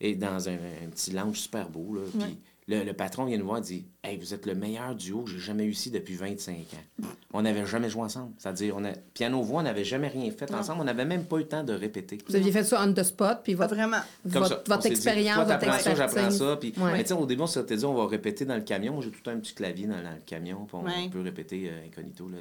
[0.01, 0.57] et dans un,
[0.90, 1.94] petit lounge super beau.
[1.94, 5.22] Là, puis le, patron vient nous voir et dit Hey, vous êtes le meilleur duo
[5.22, 7.07] que j'ai jamais eu ici depuis 25 ans.
[7.33, 8.33] On n'avait jamais joué ensemble.
[8.38, 10.83] C'est-à-dire, on a, piano-voix, on n'avait jamais rien fait ensemble.
[10.83, 12.18] On n'avait même pas eu le temps de répéter.
[12.27, 14.00] Vous aviez fait ça on the spot, puis votre, vraiment.
[14.24, 15.83] votre, votre expérience, votre expérience.
[15.83, 16.57] ça, j'apprends ça.
[16.57, 19.00] Puis, mais au début, on s'était dit on va répéter dans le camion.
[19.00, 22.29] J'ai tout un petit clavier dans, le camion, puis on, peut répéter euh, incognito.
[22.29, 22.38] Là,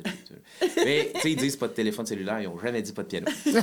[0.85, 3.07] mais, tu sais, ils disent pas de téléphone cellulaire, ils n'ont jamais dit pas de
[3.07, 3.27] piano.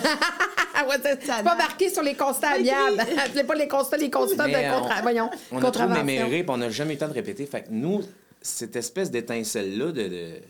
[1.03, 3.03] c'est pas marqué sur les constats amiables.
[3.35, 5.03] c'est pas les constats, les constats de contre...
[5.03, 7.47] Voyons, on a trop méméré, puis on n'a jamais eu le temps de répéter.
[7.47, 8.03] Fait que nous,
[8.41, 10.41] cette espèce d'étincelle-là de...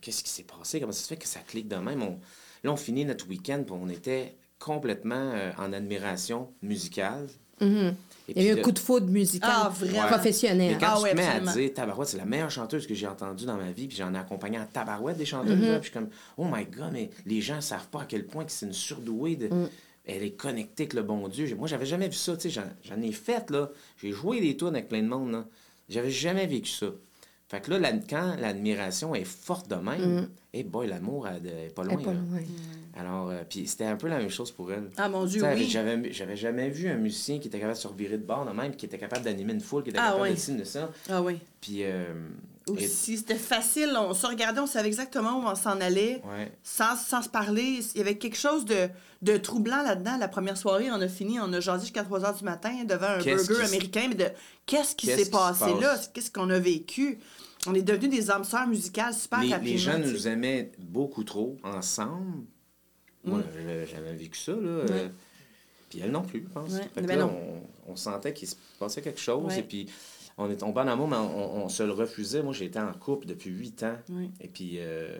[0.00, 0.80] Qu'est-ce qui s'est passé?
[0.80, 2.00] Comment ça se fait que ça clique de même?
[2.62, 7.26] Là, on finit notre week-end, puis on était complètement euh, en admiration musicale.
[7.60, 7.94] Mm-hmm.
[8.28, 9.72] Il y a eu un coup de foudre musical ah,
[10.08, 10.72] professionnel.
[10.72, 13.06] Mais quand ah, tu te mets à dire Tabarouette, c'est la meilleure chanteuse que j'ai
[13.06, 15.60] entendue dans ma vie, puis j'en ai accompagné en Tabarouette des chanteuses, mm-hmm.
[15.60, 18.44] puis je suis comme, oh my God, mais les gens savent pas à quel point
[18.44, 19.48] que c'est une surdouée de.
[19.48, 19.68] Mm.
[20.06, 21.54] Elle est connectée avec le bon Dieu.
[21.56, 23.70] Moi, j'avais jamais vu ça, tu sais, j'en ai fait, là.
[24.02, 25.46] J'ai joué des tours avec plein de monde, là.
[25.88, 26.86] J'avais jamais vécu ça.
[27.48, 30.28] Fait que là, quand l'admiration est forte de même, mm.
[30.54, 31.98] et boy, l'amour est pas loin.
[32.96, 34.90] Alors, euh, puis c'était un peu la même chose pour elle.
[34.96, 35.68] Ah mon Dieu, oui.
[35.68, 38.52] J'avais, j'avais jamais vu un musicien qui était capable de se revirer de bord de
[38.52, 40.90] même, qui était capable d'animer une foule, qui était ah capable de signer de ça.
[41.08, 41.38] Ah oui.
[41.60, 41.82] Puis...
[41.82, 42.14] Euh,
[42.68, 43.94] Aussi, c'était facile.
[43.96, 46.22] On se regardait, on savait exactement où on s'en allait,
[46.62, 47.80] sans, sans, se parler.
[47.94, 48.88] Il y avait quelque chose de,
[49.22, 50.16] de troublant là-dedans.
[50.18, 53.06] La première soirée, on a fini, on a jasé jusqu'à 3 h du matin devant
[53.06, 54.26] un burger américain, mais de
[54.66, 55.98] qu'est-ce qui s'est passé là?
[56.12, 57.18] Qu'est-ce qu'on a vécu?
[57.66, 59.72] On est devenus des âmes sœurs musicales super les, rapidement.
[59.72, 62.44] Les gens nous aimaient beaucoup trop ensemble.
[63.24, 63.42] Moi,
[63.90, 64.58] j'avais vécu ça, là.
[64.58, 65.08] Euh,
[65.88, 66.72] puis elle non plus, je pense.
[66.96, 67.30] Ben là,
[67.86, 69.56] on, sentait qu'il se passait quelque chose.
[69.56, 69.86] Et puis,
[70.36, 72.42] on est tombé en amour, mais on, se le refusait.
[72.42, 73.96] Moi, j'étais en couple depuis huit ans.
[74.40, 75.18] Et puis, euh,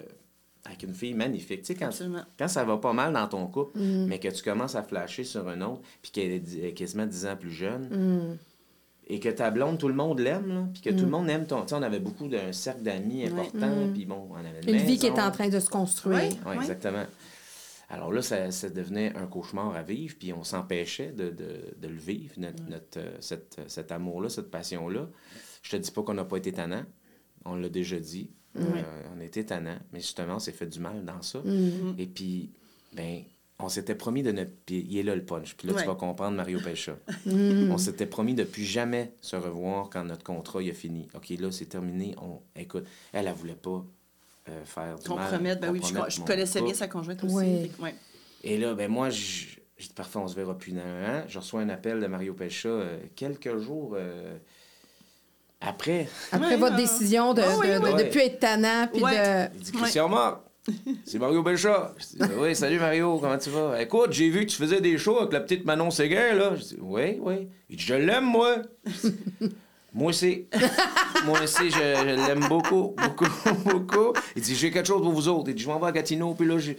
[0.64, 1.60] avec une fille magnifique.
[1.60, 1.90] Tu sais, quand,
[2.38, 4.06] quand ça va pas mal dans ton couple, mm.
[4.06, 7.36] mais que tu commences à flasher sur un autre, puis qu'elle est quasiment dix ans
[7.36, 8.38] plus jeune, mm
[9.06, 11.10] et que ta blonde, tout le monde l'aime, puis que tout le mm.
[11.10, 11.62] monde aime ton.
[11.62, 14.98] Tu sais, on avait beaucoup d'un cercle d'amis important, puis bon, on avait une, vie
[14.98, 16.32] qui était en train de se construire.
[16.46, 17.04] Oui, exactement.
[17.88, 21.88] Alors là, ça, ça, devenait un cauchemar à vivre, puis on s'empêchait de, de, de,
[21.88, 25.08] le vivre, notre, notre euh, cette, cet amour-là, cette passion-là.
[25.62, 26.84] Je te dis pas qu'on n'a pas été tannant,
[27.44, 28.30] on l'a déjà dit.
[28.56, 28.82] Euh,
[29.16, 31.42] on était tannant, mais justement, on s'est fait du mal dans ça.
[31.98, 32.52] Et puis,
[32.92, 33.24] ben
[33.58, 34.44] on s'était promis de ne...
[34.44, 35.56] Puis il est là le punch.
[35.56, 36.96] Puis là, tu vas comprendre Mario Pécha.
[37.26, 37.70] Mm.
[37.70, 41.08] on s'était promis de plus jamais se revoir quand notre contrat il a fini.
[41.14, 42.14] OK, là, c'est terminé.
[42.20, 42.40] On...
[42.54, 43.84] Écoute, elle, elle voulait pas
[44.48, 45.58] euh, faire du mal.
[45.58, 47.70] ben oui, je, connaissais bien sa conjointe aussi.
[47.78, 47.90] Oui.
[48.42, 49.46] Et là, ben moi, je,
[49.78, 51.24] dis parfait, on se verra plus dans un an.
[51.28, 53.94] Je reçois un appel de Mario Pécha euh, quelques jours...
[53.96, 54.36] Euh,
[55.66, 56.08] après.
[56.30, 58.86] Après votre décision de ne plus être tannant.
[58.92, 59.54] Puis de...
[59.54, 60.40] Il dit Christian Marc,
[61.04, 61.94] c'est Mario Belchat.
[62.38, 63.80] oui, salut Mario, comment tu vas?
[63.80, 66.54] Écoute, j'ai vu que tu faisais des shows avec la petite Manon Séguin, là.
[66.56, 67.48] Je dis, oui, oui.
[67.68, 68.56] Il dit, je l'aime, moi.
[69.94, 70.48] Moi aussi.
[71.24, 73.26] moi aussi, je, l'aime beaucoup, beaucoup,
[73.64, 74.12] beaucoup.
[74.36, 75.48] Il dit, j'ai quelque chose pour vous autres.
[75.48, 76.76] Il dit, je m'en vais à Gatineau, puis là, j'ai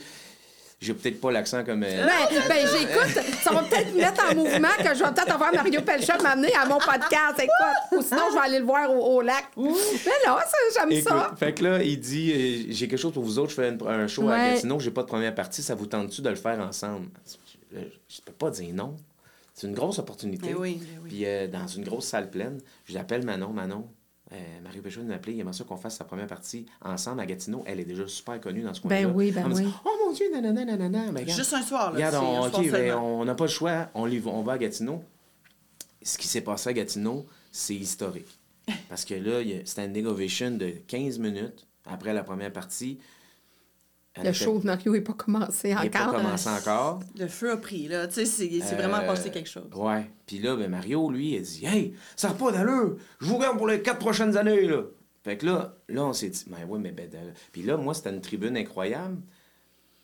[0.81, 1.79] j'ai peut-être pas l'accent comme.
[1.79, 2.05] Ben,
[2.49, 5.81] ben j'écoute, ça va peut-être me mettre en mouvement que je vais peut-être avoir Mario
[5.81, 7.39] Pelcha m'amener à mon podcast.
[7.39, 9.45] Écoute, ou sinon, je vais aller le voir au, lac.
[9.55, 9.63] Mais
[10.27, 10.35] non,
[10.73, 11.31] j'aime ça.
[11.37, 14.07] Fait que là, il dit euh, J'ai quelque chose pour vous autres, je fais un
[14.07, 17.07] show à Gatineau, j'ai pas de première partie, ça vous tente-tu de le faire ensemble?
[17.71, 18.95] Je, je peux pas dire non.
[19.55, 20.53] C'est une grosse opportunité.
[20.53, 21.09] Oui, ben oui.
[21.09, 23.87] Puis euh, dans une grosse salle pleine, je l'appelle Manon, Manon.
[24.33, 27.25] Euh, Marie Péchaud m'a appelé, il aimerait ça qu'on fasse sa première partie ensemble à
[27.25, 27.63] Gatineau.
[27.65, 29.07] Elle est déjà super connue dans ce coin-là.
[29.07, 29.65] Ben oui, ben oui.
[29.85, 31.11] oh mon Dieu, nanana, nanana.
[31.13, 32.09] Mais Juste un soir, là.
[32.09, 35.01] Regarde, on, ben, on n'a pas le choix, on, on va à Gatineau.
[36.01, 38.39] Ce qui s'est passé à Gatineau, c'est historique.
[38.89, 42.99] Parce que là, a standing ovation de 15 minutes après la première partie.
[44.23, 45.83] Le show de Mario n'est pas commencé encore.
[45.83, 46.99] Il n'est pas commencé encore.
[47.17, 48.07] Le feu a pris, là.
[48.07, 49.69] Tu sais, c'est vraiment euh, passé quelque chose.
[49.75, 50.09] Ouais.
[50.25, 52.95] Puis là, ben Mario, lui, il a dit Hey, ça n'a pas d'allure.
[53.19, 54.83] Je vous garde pour les quatre prochaines années, là.
[55.23, 57.09] Fait que là, là on s'est dit Ben oui, mais ben.
[57.51, 59.17] Puis là, moi, c'était une tribune incroyable.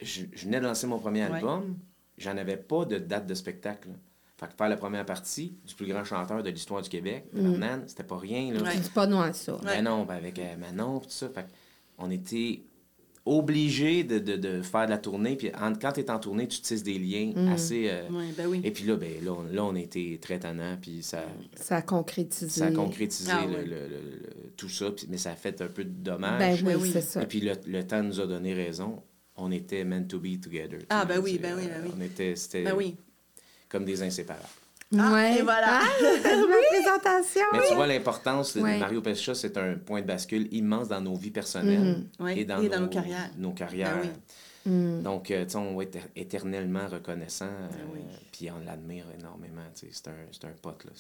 [0.02, 1.78] Je, venais de lancer mon premier album.
[2.18, 3.90] J'en avais pas de date de spectacle.
[4.38, 7.84] Fait que faire la première partie du plus grand chanteur de l'histoire du Québec, mm.
[7.86, 8.52] c'était pas rien.
[8.52, 8.64] Là.
[8.64, 8.74] Ouais.
[8.94, 9.58] pas non à ça.
[9.64, 11.30] Ben non, ben avec euh, Manon, tout ça.
[11.30, 11.46] Fait
[12.00, 12.64] on était
[13.26, 15.36] obligé de, de, de, faire de la tournée.
[15.36, 17.48] Puis quand tu es en tournée, tu tisses des liens mm.
[17.50, 17.88] assez.
[17.90, 18.04] Euh,
[18.36, 18.62] ben oui.
[18.64, 20.78] Et puis là, ben, là, on, là, on était très tannant.
[20.82, 21.26] Puis ça.
[21.56, 22.50] Ça a concrétisé.
[22.50, 23.90] Ça a concrétisé ah le, le,
[24.58, 24.92] tout ça.
[24.92, 26.64] Puis, mais ça a fait un peu de dommage.
[26.64, 27.22] Ben, oui, c'est ça.
[27.22, 29.02] Et puis le, le, temps nous a donné raison.
[29.36, 30.80] On était meant to be together.
[30.90, 31.92] Ah, ben oui, ben oui, ben oui.
[31.98, 32.36] On était.
[32.36, 32.96] C'était ben oui.
[33.70, 34.48] comme des inséparables.
[34.98, 35.40] Ah, ouais.
[35.40, 35.80] Et voilà.
[35.82, 36.82] Ah, oui.
[36.82, 37.46] présentation?
[37.54, 41.16] Mais tu vois l'importance de Mario Pescia, c'est un point de bascule immense dans nos
[41.16, 42.38] vies personnelles mm-hmm.
[42.38, 43.30] et, dans, nos, carrières.
[43.38, 43.96] Nos carrières.
[44.02, 44.10] Ben
[44.66, 45.02] mm.
[45.04, 49.62] Donc, euh, tu sais, on va être éternellement reconnaissant, ben euh, puis on l'admire énormément.
[49.74, 50.92] C'est un, un pote, là.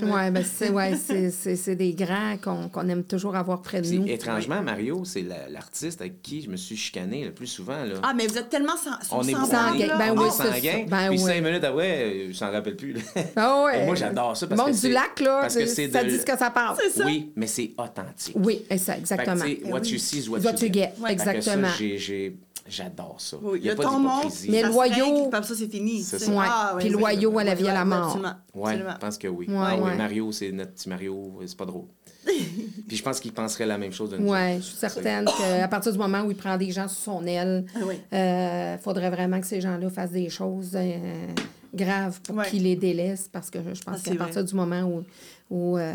[0.00, 4.06] Ouais, ben c'est ouais, c'est des grands qu'on aime toujours avoir près de nous.
[4.06, 7.84] Étrangement, Mario, c'est l'artiste avec qui je me suis chicané le plus souvent.
[7.84, 7.94] Là.
[8.02, 9.98] Ah, mais vous êtes tellement sans, on est sanguin.
[9.98, 10.86] Ben, on oui, est sanguin.
[10.88, 12.96] Ben, puis cinq minutes après, je s'en rappelle plus.
[13.36, 13.84] Ah ouais.
[13.86, 16.08] moi, j'adore ça parce Monde que du lac, là, parce que ça de...
[16.08, 16.76] dit ce que ça parle.
[16.90, 17.04] Ça.
[17.04, 18.34] Oui, mais c'est authentique.
[18.36, 19.36] Oui, ça, exactement.
[19.36, 20.92] Fait que, what you see is what, what you get.
[21.08, 21.68] Exactement.
[21.78, 22.36] J'ai
[22.68, 23.38] J'adore ça.
[23.42, 24.50] Oui, il y a le pas d'hypocrisie.
[24.50, 25.30] Mais le loyau.
[25.30, 26.02] Comme ça, c'est fini.
[26.02, 26.30] C'est ça.
[26.30, 26.46] Ouais.
[26.46, 28.18] Ah, Puis le loyau à la vie à la mort.
[28.54, 29.48] Oui, je pense que oui.
[29.50, 29.76] Ah.
[29.96, 31.86] Mario, c'est notre petit Mario, c'est pas drôle.
[32.88, 34.30] Puis je pense qu'il penserait la même chose de nous.
[34.30, 37.26] Oui, je suis certaine qu'à partir du moment où il prend des gens sous son
[37.26, 41.26] aile, il ah euh, faudrait vraiment que ces gens-là fassent des choses euh,
[41.74, 45.04] graves pour qu'il les délaisse parce que je pense qu'à partir du moment où
[45.50, 45.92] ou euh,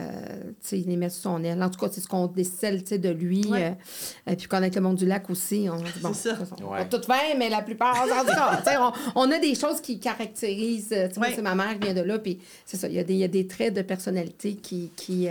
[0.72, 1.62] il les met sous son aile.
[1.62, 3.42] En tout cas, c'est ce qu'on décèle de lui.
[3.42, 3.70] et euh,
[4.30, 5.68] euh, puis connaître le monde du lac aussi.
[5.72, 6.38] On, bon, ça.
[6.60, 10.90] on tout fait, mais la plupart, en tout cas, on, a des choses qui caractérisent.
[10.90, 12.88] C'est ma mère qui vient de là, puis c'est ça.
[12.88, 14.92] Il y, a des, y a des traits de personnalité qui.
[14.96, 15.30] qui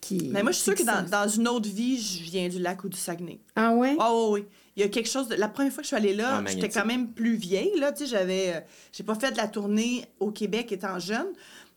[0.00, 2.58] qui, mais moi, je suis sûre que dans, dans, une autre vie, je viens du
[2.58, 3.38] lac ou du Saguenay.
[3.56, 3.96] Ah ouais?
[3.98, 4.46] Oh, oui, oui.
[4.76, 5.36] Il y a quelque chose de...
[5.36, 7.90] La première fois que je suis allée là, ah, j'étais quand même plus vieille, là.
[7.90, 8.66] Tu sais, j'avais...
[8.92, 11.28] j'ai pas fait de la tournée au Québec étant jeune.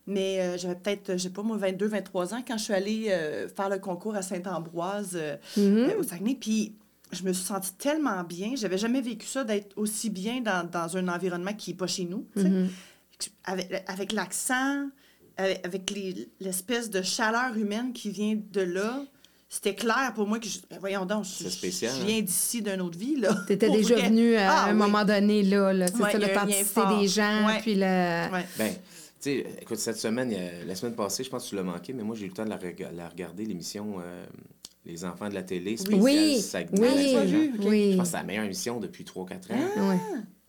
[0.08, 3.08] Mais euh, j'avais peut-être, je sais pas, moi, 22, 23 ans quand je suis allée
[3.10, 5.98] euh, faire le concours à Saint-Ambroise, euh, mm-hmm.
[5.98, 6.36] au Saguenay.
[6.36, 6.76] Puis
[7.12, 8.54] je me suis sentie tellement bien.
[8.56, 12.06] J'avais jamais vécu ça, d'être aussi bien dans, dans, un environnement qui n'est pas chez
[12.06, 12.26] nous.
[12.38, 12.67] Mm-hmm.
[13.43, 14.88] Avec, avec l'accent,
[15.38, 15.93] avec,
[16.39, 19.04] l'espèce de chaleur humaine qui vient de là.
[19.50, 22.82] C'était clair pour moi que, je, ben, voyons donc, je, spécial, je viens d'ici d'une
[22.82, 23.15] autre vie.
[23.15, 23.34] là.
[23.48, 25.72] Tu étais déjà venu à ah un moment donné, là.
[25.74, 25.88] là.
[25.88, 28.30] C'est ça, l'authenticité des gens, puis le...
[28.58, 28.76] Ben,
[29.19, 30.34] tu sais, écoute, cette semaine,
[30.65, 32.45] la semaine passée, je pense que tu l'as manqué, mais moi, j'ai eu le temps
[32.45, 34.25] de la, regarder, l'émission euh,
[34.86, 38.45] Les enfants de la télé, spéciale oui, oui, oui, Je pense que c'est la meilleure
[38.45, 39.69] émission depuis 3-4 ans.
[39.77, 39.95] Ah.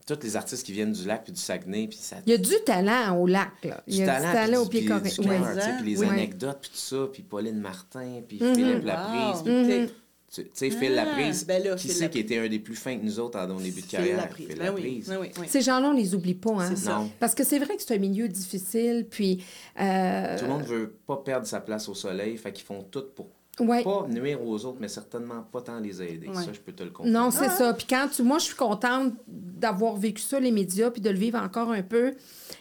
[0.05, 1.87] Tous les artistes qui viennent du lac puis du Saguenay.
[1.87, 2.17] Puis ça...
[2.25, 3.83] Il y a du talent au lac, là.
[3.85, 5.09] Il y a du talent, au pied carré.
[5.09, 8.55] Puis les anecdotes, puis tout ça, puis Pauline Martin, puis mm-hmm.
[8.55, 9.43] Philippe Laprise.
[9.43, 9.89] Mm-hmm.
[10.31, 13.03] Tu sais, Phil ah, Laprise, ben qui sait qui était un des plus fins que
[13.03, 14.29] nous autres dans nos débuts de carrière?
[14.35, 15.11] Phil ben Laprise.
[15.47, 16.51] Ces gens-là, on les oublie pas.
[16.51, 17.09] Hein?
[17.19, 19.43] Parce que c'est vrai que c'est un milieu difficile, puis...
[19.79, 20.37] Euh...
[20.37, 23.27] Tout le monde veut pas perdre sa place au soleil, fait qu'ils font tout pour
[23.65, 26.29] pas nuire aux autres, mais certainement pas tant les aider.
[26.33, 27.17] Ça, je peux te le confirmer.
[27.17, 27.73] Non, c'est ça.
[27.73, 28.23] Puis quand tu...
[28.23, 31.83] Moi, je suis contente d'avoir vécu ça, les médias, puis de le vivre encore un
[31.83, 32.13] peu.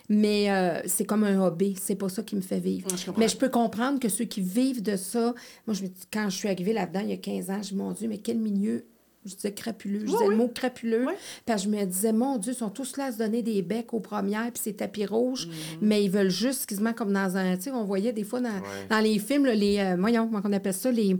[0.08, 1.76] Mais euh, c'est comme un hobby.
[1.80, 2.88] C'est pas ça qui me fait vivre.
[3.16, 5.34] mais je peux comprendre que ceux qui vivent de ça...
[5.66, 7.92] Moi, je quand je suis arrivée là-dedans, il y a 15 ans, je me mon
[7.92, 8.84] Dieu, mais quel milieu
[9.28, 10.00] je disais crapuleux.
[10.00, 11.06] Je disais le mot crapuleux.
[11.46, 13.62] Parce que je me disais, mon Dieu, ils sont tous là à se donner des
[13.62, 15.54] becs aux premières, puis c'est tapis rouge, mhm.
[15.82, 17.56] mais ils veulent juste, quasiment comme dans un.
[17.56, 18.60] Tu sais, on voyait des fois dans,
[18.90, 19.78] dans les films, les.
[19.78, 21.16] Euh, voyons, comment on appelle ça, les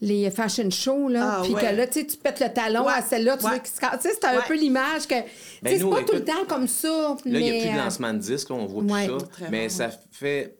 [0.00, 3.46] les fashion shows, là, ah, puis que là, tu pètes le talon à celle-là, tu
[3.46, 5.14] sais, c'est un peu l'image que,
[5.62, 7.16] ben, c'est pas tout le temps comme ça.
[7.24, 9.68] Là, il n'y a plus de euh, lancement de disques, on voit plus ça, mais
[9.68, 10.56] ça fait,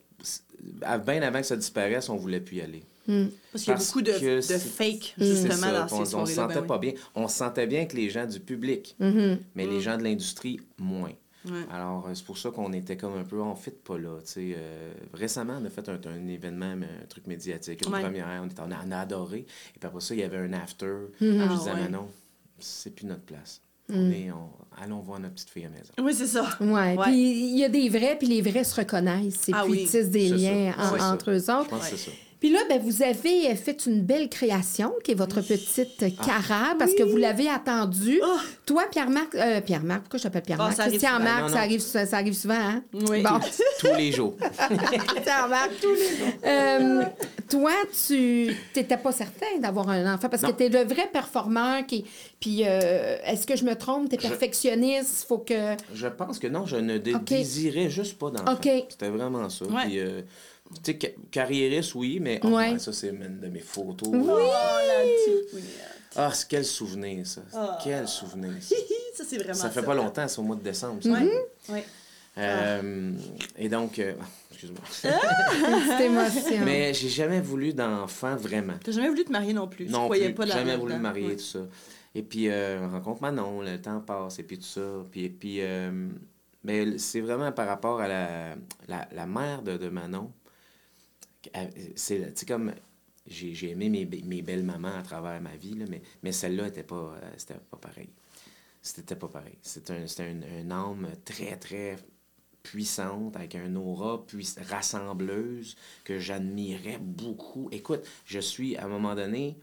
[1.04, 2.84] bien avant que ça disparaisse, on voulait plus y aller.
[3.06, 3.26] Hmm.
[3.52, 6.54] Parce qu'il y a beaucoup de, de fake, justement, dans ces soirées On se sentait
[6.54, 6.92] ben pas bien.
[7.14, 9.38] On se sentait bien avec les gens du public, mm-hmm.
[9.54, 9.80] mais les mm.
[9.80, 11.12] gens de l'industrie, moins.
[11.70, 14.18] Alors, euh, c'est pour ça qu'on était comme un peu, on ne fit pas là.
[14.36, 18.62] Euh, récemment, on a fait un, un, événement, un truc médiatique, une première, on, était,
[18.62, 19.40] on, a, adoré.
[19.40, 20.86] Et puis après ça, il y avait un after.
[21.20, 21.48] Mm-hmm.
[21.48, 22.08] Je disais, ah, non,
[22.58, 23.60] c'est plus notre place.
[23.88, 23.94] Mm.
[23.94, 24.30] On est,
[24.82, 25.92] allons voir notre petite fille à la maison.
[26.00, 26.48] Oui, c'est ça.
[26.60, 26.96] Ouais.
[27.02, 29.48] Puis il y a des vrais, puis les vrais se reconnaissent.
[29.48, 31.64] Et ah, puis ils tissent des liens entre eux autres.
[31.64, 32.16] Je pense que c'est ça.
[32.44, 36.26] Puis là, ben, vous avez fait une belle création, qui est votre petite ah.
[36.26, 38.20] cara, parce que vous l'avez attendue.
[38.22, 38.36] Oh.
[38.66, 39.34] Toi, Pierre-Marc...
[39.34, 40.76] Euh, Pierre-Marc, pourquoi je t'appelle Pierre-Marc?
[40.76, 42.82] Christian-Marc, ça, arrive, ça, arrive souvent, hein?
[42.92, 43.22] Oui.
[43.22, 43.40] Bon.
[43.80, 44.36] tous les jours.
[45.22, 46.34] Pierre-Marc, tous les jours.
[46.44, 47.04] Euh,
[47.48, 47.72] toi,
[48.06, 52.04] tu n'étais pas certain d'avoir un enfant, parce que tu es le vrai performeur qui...
[52.40, 54.10] Puis, euh, est-ce que je me trompe?
[54.10, 55.26] Tu es perfectionniste?
[55.26, 55.76] Faut que...
[55.94, 58.58] Je pense que non, je ne désirais juste pas d'enfant.
[58.90, 59.64] C'était vraiment ça.
[59.86, 59.98] Puis,
[60.82, 64.08] tu sais, carriériste, oui, mais oh, ça, c'est une de mes photos.
[64.12, 64.22] Oui!
[64.26, 65.74] Oh,
[66.16, 67.42] ah, quel souvenir, ça.
[67.52, 67.78] Ah.
[67.82, 68.52] Quel souvenir.
[68.60, 68.76] Ça,
[69.14, 69.70] ça c'est vraiment ça.
[69.70, 71.02] fait pas longtemps, c'est au mois de décembre.
[71.02, 71.10] Ça.
[71.10, 71.28] Oui.
[71.70, 71.80] oui.
[72.36, 73.12] Euh,
[73.56, 74.14] et donc, euh,
[74.50, 74.80] excuse-moi.
[75.04, 76.00] Ah!
[76.02, 76.64] émotion.
[76.64, 78.74] Mais j'ai jamais voulu d'enfant vraiment.
[78.82, 79.86] T'as jamais voulu te marier non plus?
[79.86, 81.60] Non, plus, pas jamais voulu me marier, tout ça.
[82.14, 85.02] Et puis, euh, rencontre Manon, le temps passe, et puis tout ça.
[85.10, 86.08] Puis, puis euh,
[86.62, 88.54] mais c'est vraiment par rapport à la,
[88.88, 90.30] la, la mère de, de Manon
[91.96, 92.72] c'est comme
[93.26, 96.82] j'ai aimé mes, mes, belles mamans à travers ma vie, là, mais, mais celle-là n'était
[96.82, 98.10] pas, euh, c'était pas pareil.
[98.82, 99.56] C'était pas pareil.
[99.62, 101.96] C'était un, un, un, âme très, très
[102.62, 107.68] puissante, avec un aura puis rassembleuse, que j'admirais beaucoup.
[107.72, 109.56] Écoute, je suis, à un moment donné,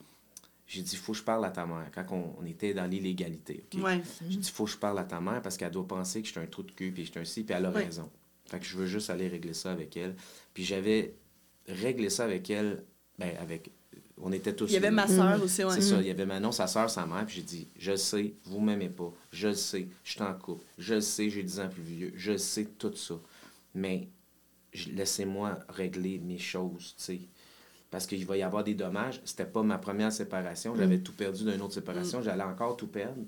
[0.65, 2.05] j'ai dit, il faut que je parle à ta mère, quand
[2.39, 3.65] on, était dans l'illégalité.
[3.73, 3.82] OK?
[4.21, 6.27] J'ai dit, il faut que je parle à ta mère parce qu'elle doit penser que
[6.27, 8.09] je suis un trou de cul, puis je suis un ci, puis elle a raison.
[8.45, 10.15] Fait que je veux juste aller régler ça avec elle.
[10.53, 11.13] Puis j'avais
[11.72, 12.84] réglé ça avec elle,
[13.17, 13.72] ben, avec
[14.24, 14.69] on était tous.
[14.69, 15.41] Il y avait ma soeur mm.
[15.41, 15.74] aussi, ouais.
[15.74, 15.99] C'est ça.
[15.99, 17.26] Il y avait Manon, sa soeur, sa mère.
[17.26, 19.11] Puis j'ai dit Je sais, vous m'aimez pas.
[19.32, 20.65] Je le sais, je suis en couple.
[20.78, 22.13] Je le sais, j'ai 10 ans plus vieux.
[22.15, 23.15] Je sais tout ça.
[23.74, 24.09] Mais
[24.93, 27.19] laissez-moi régler mes choses, tu sais.
[27.89, 29.22] Parce qu'il va y avoir des dommages.
[29.26, 30.76] C'était pas ma première séparation.
[30.76, 31.03] J'avais mm.
[31.03, 32.22] tout perdu d'une autre séparation.
[32.22, 33.22] J'allais encore tout perdre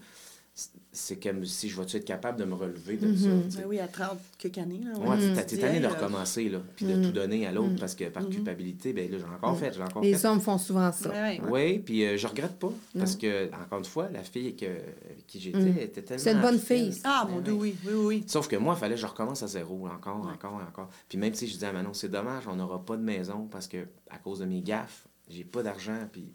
[0.92, 3.28] c'est comme si je vais être capable de me relever de ça.
[3.28, 3.50] Mhm.
[3.58, 4.82] Ben oui, à 30 quelques années.
[4.86, 7.12] Là, ouais, ouais t'es tanné de recommencer, là, puis de tout mhm.
[7.12, 7.80] donner à l'autre, mhm.
[7.80, 10.92] parce que par culpabilité, ben là, j'ai encore fait, j'ai encore Les hommes font souvent
[10.92, 11.12] ça.
[11.50, 15.26] Oui, puis euh, je regrette pas, parce que, encore une fois, la fille que, avec
[15.26, 16.24] qui j'étais était tellement...
[16.24, 17.02] C'est une bonne fille.
[17.04, 18.24] Ah, mon Dieu, oui, oui, oui.
[18.28, 20.90] Sauf que moi, il fallait que je recommence à zéro, encore, encore, encore.
[21.10, 23.68] Puis même si je disais à Manon, c'est dommage, on n'aura pas de maison, parce
[23.68, 26.32] que à cause de mes gaffes, j'ai pas d'argent, puis...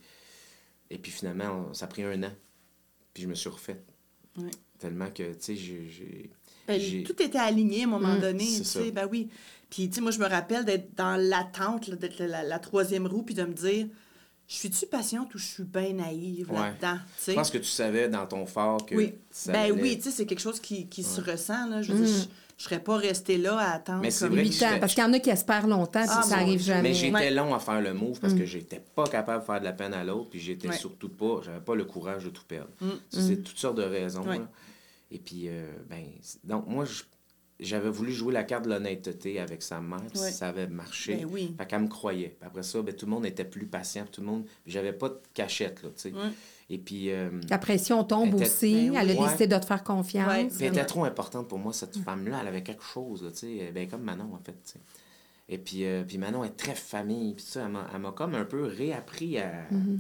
[0.91, 2.33] Et puis finalement, ça a pris un an,
[3.13, 3.79] puis je me suis refait.
[4.39, 4.51] Oui.
[4.79, 6.31] Tellement que, tu sais, j'ai.
[6.67, 8.21] Ben, tout était aligné à un moment mm.
[8.21, 9.29] donné, tu sais, ben oui.
[9.71, 13.35] Puis, tu sais, moi, je me rappelle d'être dans l'attente, d'être la, troisième roue, puis
[13.35, 13.87] de me dire,
[14.47, 16.99] je suis-tu patiente ou je suis bien naïve là-dedans?
[17.27, 18.95] Je pense que tu savais dans ton fort que.
[18.95, 19.15] Oui.
[19.47, 21.83] Ben oui, tu sais, c'est quelque chose qui, qui se ressent, là.
[21.83, 22.29] Je veux dire, mm.
[22.59, 24.77] Je, serais pas restée là à attendre mais comme 8 ans.
[24.81, 26.83] Parce qu'il y en a qui espèrent longtemps, puis ah, ça arrive jamais.
[26.83, 28.47] Mais j'étais long à faire le move parce que mm.
[28.47, 31.61] j'étais pas capable de faire de la peine à l'autre, puis j'étais surtout pas, j'avais
[31.61, 32.71] pas le courage de tout perdre.
[33.09, 34.25] C'est toutes sortes de raisons.
[34.25, 34.39] Là.
[35.11, 36.05] Et puis, euh, ben,
[36.45, 36.85] donc, moi,
[37.61, 41.17] j'avais voulu jouer la carte de l'honnêteté avec sa mère, ça avait marché.
[41.17, 41.55] Ben oui.
[41.57, 42.37] Fait qu'elle me croyait.
[42.43, 44.45] après ça, ben, tout le monde était plus patient, tout le monde...
[44.67, 46.13] J'avais pas de cachette, là, tu sais.
[46.71, 47.11] Et puis...
[47.11, 48.91] Euh, la pression tombe aussi.
[48.91, 50.61] Ben elle a décidé de te faire confiance.
[50.61, 52.39] elle était trop importante pour moi, cette femme-là.
[52.43, 53.73] Elle avait quelque chose, tu sais.
[53.73, 54.81] Ben, comme Manon, en fait, tu sais.
[55.51, 57.35] Et puis, euh, puis Manon est très famille.
[57.35, 59.51] Puis ça, elle m'a comme un peu réappris à...
[59.73, 59.99] Mm-hmm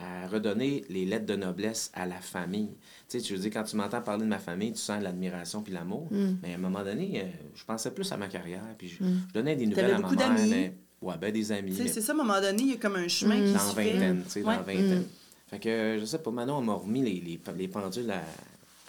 [0.00, 2.70] à redonner les lettres de noblesse à la famille.
[3.08, 5.62] Tu sais, tu veux dire, quand tu m'entends parler de ma famille, tu sens l'admiration
[5.62, 6.08] puis l'amour.
[6.10, 6.36] Mm.
[6.42, 9.20] Mais à un moment donné, euh, je pensais plus à ma carrière, puis je, mm.
[9.34, 10.32] donnais des nouvelles à ma mère.
[10.48, 11.74] Mais, ouais, ben des amis.
[11.76, 13.44] C'est ça, à un moment donné, il y a comme un chemin mm.
[13.44, 15.04] qui Dans vingtaine, tu sais, dans vingtaine.
[15.50, 18.22] Fait que, je sais pas, maintenant, on m'a remis les, les, les pendules à,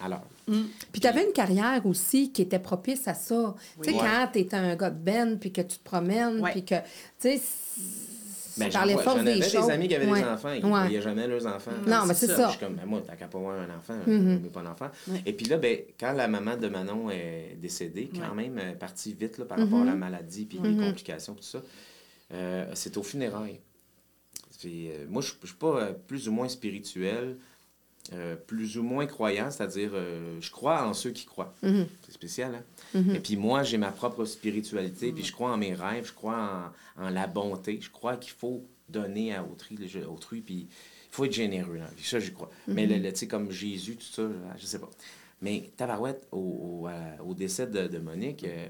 [0.04, 0.28] à l'heure.
[0.92, 3.56] Puis tu avais une carrière aussi qui était propice à ça.
[3.82, 6.64] Tu sais, quand tu es un gars de Ben, puis que tu te promènes, puis
[6.64, 6.76] que,
[7.20, 7.42] tu sais,
[8.58, 9.68] ben, par les forces des choses.
[9.68, 11.72] des amis qui avaient des enfants, ils ne voyaient jamais leurs enfants.
[11.88, 12.48] Non, mais c'est ça.
[12.48, 14.40] Je suis comme, ben, moi, t'as qu'à pas avoir un enfant, mm -hmm.
[14.44, 14.90] mais pas d'enfant.
[15.26, 18.76] Et puis là, ben, quand la maman de Manon est décédée, quand même, elle est
[18.88, 19.98] partie vite là, par rapport à la mm-hmm.
[19.98, 20.86] maladie puis les mm-hmm.
[20.88, 21.62] complications, tout ça,
[22.34, 23.60] euh, c'est au funérailles.
[24.66, 27.38] Euh, moi, je ne suis pas euh, plus ou moins spirituel.
[28.14, 31.54] Euh, plus ou moins croyant, c'est-à-dire euh, je crois en ceux qui croient.
[31.62, 31.88] Mhm.
[32.02, 32.64] C'est spécial, hein?
[33.00, 33.16] Mhm.
[33.16, 36.74] Et puis moi, j'ai ma propre spiritualité, puis je crois en mes rêves, je crois
[36.98, 39.78] en, la bonté, je crois qu'il faut donner à autrui,
[40.10, 40.68] autrui puis il
[41.12, 42.50] faut être généreux dans Ça, je crois.
[42.68, 43.04] Mais mhm.
[43.04, 44.90] le, tu sais, comme Jésus, tout ça, je sais pas.
[45.42, 46.88] Mais Tabarouette, au,
[47.24, 48.68] au, décès de, Monique, euh,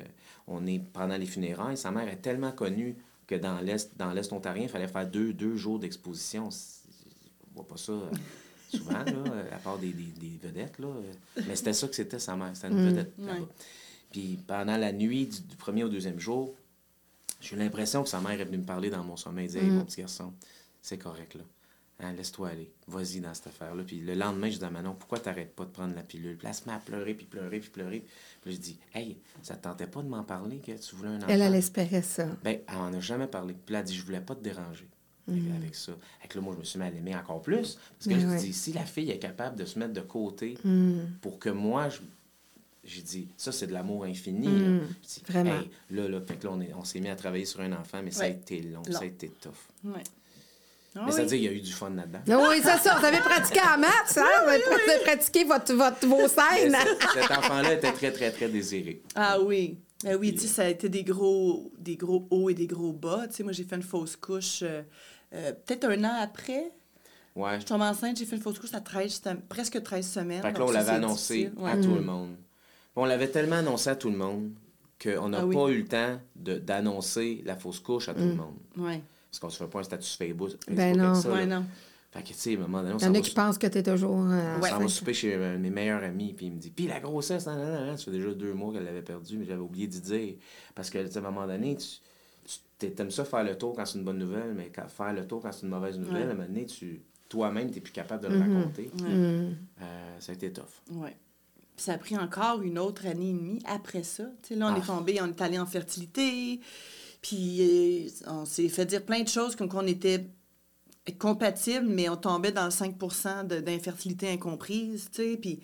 [0.48, 2.96] on est pendant les funérailles, sa mère est tellement connue
[3.32, 6.50] que dans l'Est, dans l'Est ontarien, il fallait faire deux, deux jours d'exposition.
[6.50, 7.94] On voit pas ça
[8.70, 10.80] souvent, là, euh, à part des, des, des vedettes.
[10.80, 10.88] Là.
[11.48, 12.90] Mais c'était ça que c'était sa mère, c'était une mm.
[12.90, 13.14] vedette.
[14.12, 16.54] Puis pendant la nuit du, premier au deuxième jour,
[17.40, 19.46] j'ai eu l'impression que sa mère est venue me parler dans mon sommeil.
[19.46, 19.76] Elle disait mm.
[19.76, 20.34] mon petit garçon,
[20.82, 21.44] c'est correct, là.
[22.02, 22.72] Hein, laisse-toi aller.
[22.88, 23.84] Vas-y dans cette affaire-là.
[23.84, 26.36] Puis le lendemain, je dis à Manon, pourquoi t'arrêtes pas de prendre la pilule?
[26.36, 28.06] Puis elle se met à pleurer, puis pleurer, puis pleurer.
[28.42, 31.18] Puis je dis, hey, ça te tentait pas de m'en parler que tu voulais un
[31.18, 31.28] enfant?
[31.30, 32.28] Elle, elle espérait ça.
[32.44, 33.54] Ben, elle m'en a jamais parlé.
[33.54, 34.90] Puis elle a dit, je voulais pas te déranger.
[35.28, 35.56] Mm.
[35.56, 35.92] avec ça.
[36.20, 37.78] Avec là, moi, je me suis mal aimé encore plus.
[38.00, 41.20] Parce que je dis, si la fille est capable de se mettre de côté mm.
[41.22, 42.00] pour que moi, je,
[42.84, 44.48] j'ai dit, ça, c'est de l'amour infini.
[44.48, 44.82] Mm.
[45.28, 45.60] Vraiment.
[45.92, 48.12] là, là, fait que là, on, on s'est mis à travailler sur un enfant, mais
[48.12, 49.52] ça a été long, ça a été tough.
[49.84, 50.04] Ouais.
[50.96, 52.20] Ah mais ça veut dire qu'il y a eu du fun là-dedans.
[52.30, 53.00] Ah oui, c'est ça.
[53.00, 54.26] Vous avez pratiqué en maths, hein?
[54.44, 56.76] Vous avez pratiqué votre, votre, vos scènes.
[57.14, 59.02] Cet enfant-là était très, très, très désiré.
[59.16, 59.78] Ah oui.
[60.04, 62.92] Ben oui, tu sais, ça a été des gros, des gros hauts et des gros
[62.92, 63.28] bas.
[63.30, 64.82] Tu sais, moi, j'ai fait une fausse couche euh,
[65.34, 66.72] euh, peut-être un an après.
[67.36, 67.60] Ouais.
[67.62, 70.42] Je tombe enceinte, j'ai fait une fausse couche à 13, presque 13 semaines.
[70.42, 72.06] Fait que là, on l'avait annoncé à tout le mm.
[72.06, 72.36] monde.
[72.96, 74.52] On l'avait tellement annoncé à tout le monde
[75.02, 78.38] qu'on n'a ah pas eu le temps d'annoncer la fausse couche à tout le mm.
[78.38, 78.58] monde.
[78.78, 79.02] Ouais.
[79.32, 80.52] Parce qu'on se fait pas un statut Facebook.
[80.70, 81.16] Ben non.
[81.16, 81.66] Ça, ouais, non.
[82.12, 83.58] Fait que, tu sais, à un moment donné, on Il y en a qui pensent
[83.58, 84.20] que tu es toujours.
[84.20, 86.86] Euh, on s'en va souper chez euh, mes meilleurs amis, puis il me dit, puis
[86.88, 89.62] la grossesse, non, non, non, ça fait déjà deux mois qu'elle l'avait perdue, mais j'avais
[89.62, 90.36] oublié d'y dire.
[90.76, 93.86] Parce que, tu sais, à un moment donné, tu t'aimes ça faire le tour quand
[93.86, 96.34] c'est une bonne nouvelle, mais faire le tour quand c'est une mauvaise nouvelle, à un
[96.34, 98.58] moment donné, tu, toi-même, tu n'es plus capable de le mm-hmm.
[98.58, 98.92] raconter.
[99.04, 99.52] Euh,
[100.20, 100.66] ça a été tough.
[100.92, 101.12] Oui.
[101.78, 104.26] Puis ça a pris encore une autre année et demie après ça.
[104.42, 104.88] sais, là, on est ah.
[104.88, 106.60] tombé, on est allé en fertilité.
[107.22, 110.26] Puis euh, on s'est fait dire plein de choses comme qu'on était
[111.20, 115.38] compatibles, mais on tombait dans le 5% d'infertilité incomprise, tu sais.
[115.38, 115.62] Puis,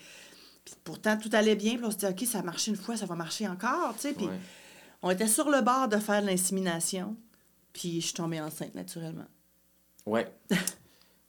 [0.83, 1.75] pourtant, tout allait bien.
[1.75, 4.01] Puis on se dit, OK, ça a marché une fois, ça va marcher encore, tu
[4.01, 4.13] sais.
[4.13, 4.27] Puis
[5.01, 7.15] on était sur le bord de faire l'insémination.
[7.73, 9.27] Puis je suis tombée enceinte naturellement.
[10.05, 10.31] Ouais.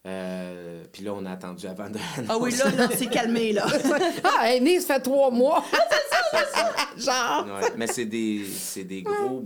[0.06, 1.98] Euh, puis là, on a attendu avant de.
[2.28, 3.66] Ah oui, là, là c'est calmé, là.
[4.24, 5.62] ah, née, ça fait trois mois.
[6.30, 7.46] c'est ça, Genre.
[7.46, 8.46] Ouais, mais c'est des,
[8.84, 9.44] des gros.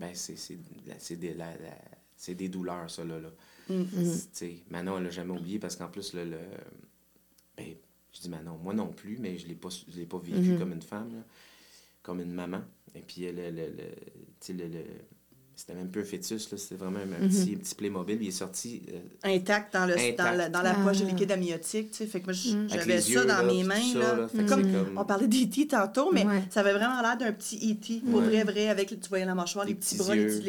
[0.00, 1.54] Ben, c'est des, la,
[2.34, 3.18] des douleurs, ça, là.
[3.20, 3.30] là.
[3.68, 4.62] Mm -hmm.
[4.70, 6.38] Manon, elle l'a jamais oublié parce qu'en plus, le, le.
[7.56, 7.76] Ben,
[8.12, 10.58] je dis Manon, moi non plus, mais je ne l'ai pas vécu mm-hmm.
[10.58, 11.22] comme une femme, là,
[12.02, 12.62] comme une maman.
[12.94, 14.82] Et puis, le, le, le, le
[15.60, 17.28] c'était même peu un fœtus, c'était vraiment un, mhm.
[17.28, 18.18] petit, petit Playmobil.
[18.22, 18.80] Il est sorti.
[18.94, 21.08] Euh, intact dans, le, dans la, dans la poche de ah.
[21.10, 21.94] liquide amniotique.
[21.94, 22.68] Fait que moi, mhm.
[22.70, 23.94] j'avais ça dans mes mains.
[23.94, 24.26] là.
[24.48, 24.64] comme,
[24.96, 25.66] On parlait d'E.T.
[25.66, 28.02] tantôt, mais ça avait vraiment l'air d'un petit E.T.
[28.10, 30.40] Pour vrai, vrai, avec, tu voyais la mâchoire, les, petits, bras, les,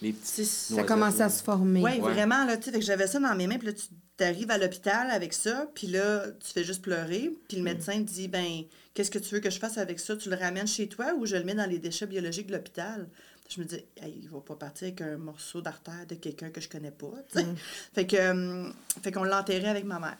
[0.00, 0.44] les, petits.
[0.44, 1.82] Ça commençait à se former.
[1.82, 2.44] Oui, vraiment.
[2.44, 3.58] Là, fait que j'avais ça dans mes mains.
[3.58, 5.66] Puis là, tu arrives à l'hôpital avec ça.
[5.74, 7.34] Puis là, tu fais juste pleurer.
[7.48, 7.64] Puis le mm.
[7.64, 8.62] médecin te dit, ben
[8.94, 10.16] qu'est-ce que tu veux que je fasse avec ça?
[10.16, 13.08] Tu le ramènes chez toi ou je le mets dans les déchets biologiques de l'hôpital?
[13.50, 16.68] Je me dis, il va pas partir avec un morceau d'artère de quelqu'un que je
[16.68, 17.10] connais pas.
[17.34, 17.54] Mm.
[17.92, 18.70] Fait que euh,
[19.02, 20.16] fait qu'on l'a enterré avec ma mère.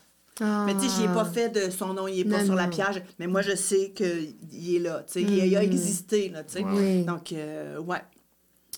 [0.66, 3.02] Mais tu sais, j'ai pas fait de son nom, il est pas sur la piage.
[3.18, 5.04] Mais moi, je sais qu'il est là.
[5.06, 5.64] Tu sais, il, a mm.
[5.64, 6.28] existé.
[6.30, 7.02] Là, tu sais.
[7.04, 8.02] Donc, euh, ouais.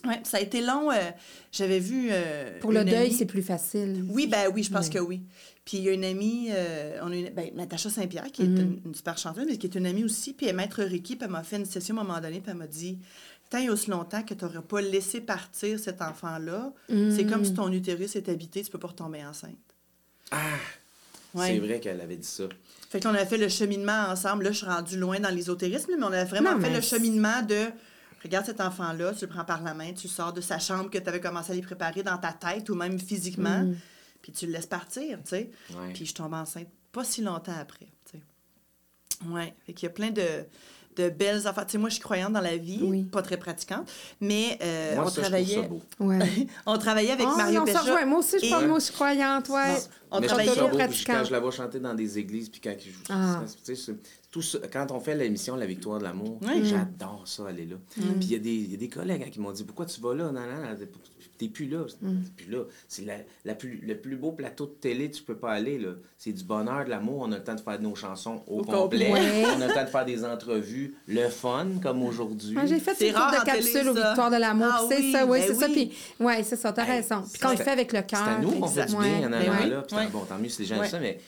[0.05, 0.91] Ouais, ça a été long.
[0.91, 0.97] Euh,
[1.53, 2.11] j'avais vu.
[2.61, 4.05] Pour le deuil, c'est plus facile.
[4.11, 5.23] Oui, ben oui, je pense que oui.
[5.65, 6.49] Puis il y a une amie,
[7.01, 8.79] on a une, ben, Natacha Saint-Pierre, qui est mm-hmm.
[8.85, 10.33] une, super chanteuse, mais qui est une amie aussi.
[10.33, 12.41] Puis elle est maître Ricky, puis elle m'a fait une session à un moment donné,
[12.41, 12.99] puis elle m'a dit
[13.53, 17.53] tant et aussi longtemps que tu n'aurais pas laissé partir cet enfant-là, c'est comme si
[17.53, 17.57] mm.
[17.57, 19.57] ton utérus est habité, tu peux pas retomber enceinte.
[20.31, 20.39] Ah!
[21.35, 22.45] C'est vrai qu'elle avait dit ça.
[22.91, 24.45] Fait qu'on a fait le cheminement ensemble.
[24.45, 27.69] Là, je suis rendue loin dans l'ésotérisme, mais on a vraiment fait le cheminement de
[28.23, 30.99] regarde cet enfant-là, tu le prends par la main, tu sors de sa chambre que
[30.99, 33.77] tu avais commencé à lui préparer dans ta tête ou même physiquement, mm.
[34.21, 35.51] puis tu le laisses partir, tu sais.
[35.93, 39.29] Puis je tombe enceinte pas si longtemps après, tu sais.
[39.29, 39.55] Ouais.
[39.67, 40.45] Fait qu'il y a plein de
[40.97, 41.67] de belles affaires.
[41.67, 43.91] Tu sais, moi, je suis croyante dans la vie, pas très pratiquante,
[44.21, 45.69] mais euh, on travaillait.
[46.67, 48.07] on travaillait avec oh, Mario Pécha.
[48.07, 49.75] Moi aussi, je pense que moi, je suis croyante, ouais.
[50.11, 51.17] On mais travaillait je pratiquante.
[51.17, 53.43] Quand je la vois chanter dans des églises, puis quand je joue, ah.
[54.31, 57.77] tout ça, quand on fait l'émission La Victoire de l'amour, j'adore ça, aller là.
[57.97, 58.03] Mm.
[58.19, 60.31] Puis il y, y, a des collègues hein, qui m'ont dit Pourquoi tu vas là?
[60.31, 60.77] Non, non, non
[61.39, 61.85] t'es plus là.
[62.01, 62.23] Mm.
[62.37, 62.65] plus là.
[62.89, 63.15] C'est la,
[63.45, 65.79] la plus, le plus beau plateau de télé, tu peux pas aller.
[65.79, 65.91] là.
[66.19, 67.23] C'est du bonheur, de l'amour.
[67.27, 69.11] On a le temps de faire nos chansons au, complet.
[69.11, 72.57] On a le temps de faire des entrevues, le fun, comme aujourd'hui.
[72.67, 74.73] j'ai fait une coupe de capsules aux Victoires de l'amour.
[74.73, 75.69] Ah c'est ça, oui, ben c'est ça.
[75.69, 77.23] Puis, ouais, c'est ça, t'as raison.
[77.23, 78.21] Puis quand on le fait avec le cœur.
[78.25, 79.83] C'est à nous qu'on fait du bien en allant là.
[79.83, 81.19] Puis bon, tant mieux si les gens aiment ça, mais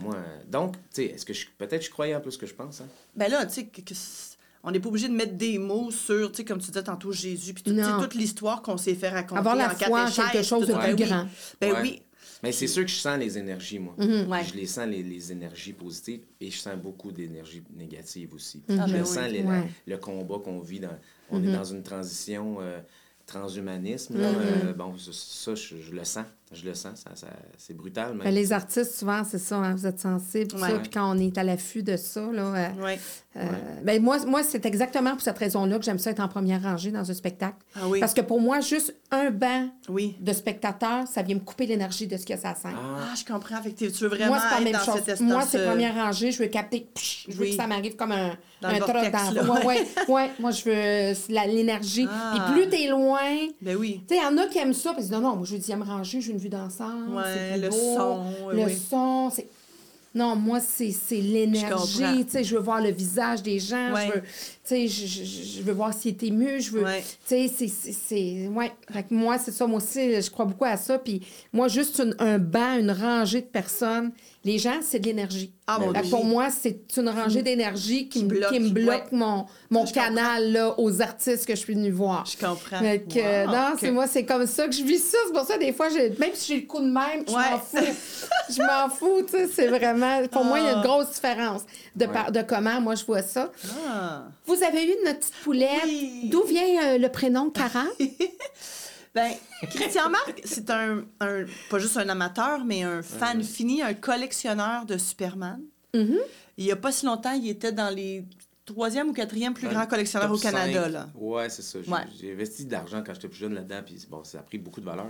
[0.00, 0.16] moi,
[0.48, 2.80] donc, tu sais, est-ce que je, peut-être je croyais un peu ce que je pense.
[2.80, 2.86] Hein?
[3.16, 3.94] Ben là, tu sais, que
[4.64, 7.12] on n'est pas obligé de mettre des mots sur, tu sais, comme tu disais tantôt,
[7.12, 9.38] Jésus, puis toute l'histoire qu'on s'est fait raconter.
[9.38, 11.26] Avoir la foi en quelque chose de plus grand.
[11.60, 12.02] Ben oui.
[12.42, 13.94] Mais c'est sûr que je sens les énergies, moi.
[13.98, 14.48] Mm-hmm.
[14.48, 18.60] Je les sens, les, les, énergies positives, et je sens beaucoup d'énergies négatives aussi.
[18.68, 19.28] Je ah, ben sens
[19.86, 20.80] le combat qu'on vit.
[20.80, 20.88] Dans,
[21.30, 21.52] on est mm-hmm.
[21.52, 22.80] dans une transition euh,
[23.26, 24.16] transhumanisme.
[24.16, 26.26] Euh, bon, ça, je, le sens.
[26.52, 27.04] Je le sens.
[27.14, 27.26] Ça,
[27.56, 28.14] c'est brutal.
[28.16, 28.30] Mais...
[28.30, 29.56] Les artistes, souvent, c'est ça.
[29.56, 30.54] Hein, vous êtes sensibles.
[30.82, 32.96] Puis quand on est à l'affût de ça, là, euh,
[33.36, 33.40] euh,
[33.82, 36.90] ben, moi, moi c'est exactement pour cette raison-là que j'aime ça être en première rangée
[36.90, 37.56] dans un spectacle.
[37.74, 42.06] Ah Parce que pour moi, juste un banc de spectateurs, ça vient me couper l'énergie
[42.06, 42.68] de ce que ça sent.
[42.74, 43.60] Ah, je comprends.
[43.62, 45.02] tu veux vraiment moi, c'est pas être même dans chose.
[45.04, 46.30] Cette moi, c'est première rangée.
[46.30, 46.86] Je veux capter.
[47.28, 50.64] je veux que ça m'arrive comme un, dans un dans ouais, ouais, ouais, Moi, je
[50.64, 52.02] veux l'énergie.
[52.02, 52.50] Et ah.
[52.52, 53.48] plus t'es loin.
[53.62, 54.02] Ben oui.
[54.06, 54.92] Tu sais, il y en a qui aiment ça.
[54.92, 57.14] Parce que non, non, moi, je veux dixième rangée, je veux une vue d'ensemble.
[57.14, 58.24] Ouais, le son.
[58.52, 59.30] Le son.
[59.30, 59.46] C'est
[60.14, 62.26] non, moi, c'est l'énergie.
[62.42, 63.94] Je veux voir le visage des gens.
[63.96, 64.22] Je, veux,
[64.70, 66.60] je, je, je, veux voir s'il est ému.
[66.60, 66.84] Je veux.
[67.28, 68.48] Tu sais, c'est.
[68.48, 68.72] Ouais.
[69.10, 69.66] moi, c'est ça.
[69.66, 70.98] Moi aussi, je crois beaucoup à ça.
[70.98, 74.12] Puis moi, juste un banc, une rangée de personnes
[74.44, 75.52] les gens, c'est de l'énergie.
[75.68, 75.78] Ah,
[76.10, 81.46] pour moi, c'est une rangée d'énergie qui, me bloque mon, mon canal là, aux artistes
[81.46, 82.26] que je suis venue voir.
[82.26, 82.80] Je comprends.
[82.80, 85.18] Non, c'est moi, c'est comme ça que je vis ça.
[85.26, 87.94] C'est pour ça, des fois, même si j'ai le coup de même, je m'en fous.
[88.50, 89.46] je m'en fous, tu sais.
[89.46, 90.26] C'est vraiment.
[90.26, 90.86] Pour moi, il y a une ah.
[90.86, 91.62] grosse différence
[91.94, 93.52] de, de comment moi je vois ça.
[93.88, 94.24] Ah.
[94.44, 96.30] Vous avez eu notre petite poulette.
[96.30, 97.86] D'où vient euh, le prénom Cara?
[99.14, 99.30] Ben,
[99.68, 101.04] Christian Marc, c'est un,
[101.68, 105.60] pas juste un amateur, mais un fan fini, un collectionneur de Superman.
[105.92, 106.18] Mm-hmm.
[106.56, 108.24] Il n'y a pas si longtemps, il était dans les
[108.64, 110.88] troisième ou quatrième plus grands collectionneurs au Canada.
[110.88, 111.08] Là.
[111.14, 111.78] Ouais, c'est ça.
[112.18, 114.80] J'ai investi de l'argent quand j'étais plus jeune là-dedans, puis bon, ça a pris beaucoup
[114.80, 115.08] de valeur.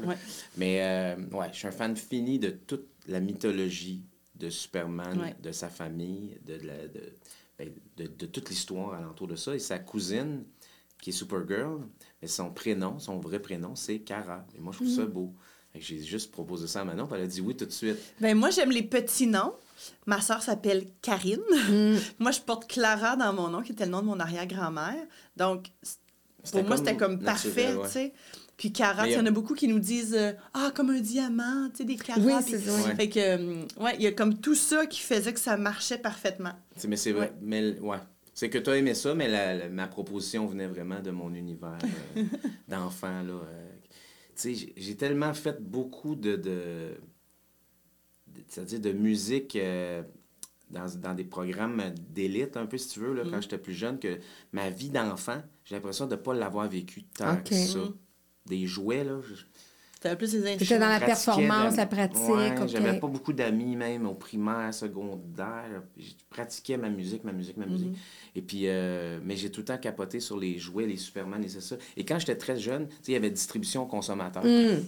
[0.56, 5.52] Mais euh, ouais, je suis un fan fini de toute la mythologie de Superman, de
[5.52, 7.00] sa famille, de, de, ben,
[7.96, 9.54] de, de, toute l'histoire alentour de ça.
[9.54, 10.44] Et sa cousine,
[11.00, 11.80] qui est Supergirl,
[12.20, 14.46] mais son prénom, son vrai prénom, c'est Cara.
[14.56, 15.10] Et moi, je trouve ça mm.
[15.10, 15.34] beau.
[15.74, 17.96] J'ai juste proposé ça à Manon, puis elle a dit oui tout de suite.
[18.20, 19.54] Ben moi, j'aime les petits noms.
[20.06, 21.40] Ma soeur s'appelle Karine.
[21.68, 21.96] Mm.
[22.18, 25.06] moi, je porte Clara dans mon nom, qui était le nom de mon arrière-grand-mère.
[25.36, 25.68] Donc,
[26.50, 28.12] pour moi, c'était comme parfait, tu sais.
[28.56, 31.68] Puis Cara, il y en a beaucoup qui nous disent euh, Ah, comme un diamant,
[31.70, 32.20] tu sais, des caras.
[32.20, 32.94] Oui, c'est ça.
[32.94, 35.98] Fait que, euh, ouais, il y a comme tout ça qui faisait que ça marchait
[35.98, 36.52] parfaitement.
[36.86, 37.32] mais c'est vrai.
[37.40, 37.98] Mais, ouais.
[38.34, 41.78] C'est que tu as aimé ça, mais la, ma proposition venait vraiment de mon univers
[42.16, 42.24] euh,
[42.68, 43.40] d'enfant, là.
[44.36, 46.36] tu sais, j'ai tellement fait beaucoup de.
[46.36, 46.96] de,
[48.48, 49.58] c'est-à-dire de musique.
[50.70, 51.82] Dans, dans, des programmes
[52.14, 53.42] d'élite, un peu, si tu veux, là, quand mm.
[53.42, 54.18] j'étais plus jeune, que
[54.52, 57.78] ma vie d'enfant, j'ai l'impression de ne pas l'avoir vécu tant que ça.
[57.78, 57.94] Mm
[58.46, 59.04] des jouets.
[59.04, 59.20] Là.
[60.02, 62.28] C'était plus des C'était dans la performance, la pratique.
[62.28, 65.82] Ouais, J'avais pas beaucoup d'amis, même au primaire, secondaire.
[65.96, 67.92] Je pratiquais ma musique, ma musique, ma musique.
[67.92, 68.34] Mm-hmm.
[68.34, 71.48] Et puis, euh, mais j'ai tout le temps capoté sur les jouets, les Superman et
[71.48, 71.76] c'est ça.
[71.96, 74.44] Et quand j'étais très jeune, il y avait distribution consommateur.
[74.44, 74.82] Mm.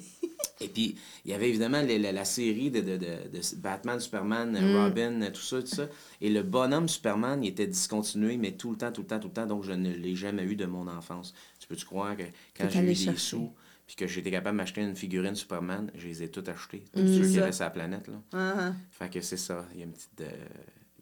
[0.60, 4.76] Et puis, il y avait évidemment la, série de, de, de, Batman, Superman, mm.
[4.76, 5.86] Robin, tout ça, tout ça.
[6.20, 9.28] Et le bonhomme Superman, il était discontinué, mais tout le temps, tout le temps, tout
[9.28, 9.46] le temps.
[9.46, 11.34] Donc, je ne l'ai jamais eu de mon enfance.
[11.64, 13.50] Tu peux-tu croire que quand j'ai eu des sous,
[13.86, 16.84] puis que j'étais capable de m'acheter une figurine Superman, je les ai toutes achetées.
[16.92, 18.06] Tous mm, ceux qui avaient sur la planète.
[18.06, 18.20] Là.
[18.38, 18.74] Uh-huh.
[18.90, 19.64] Fait que c'est ça.
[19.72, 20.20] Il y a une petite.
[20.20, 20.30] Euh,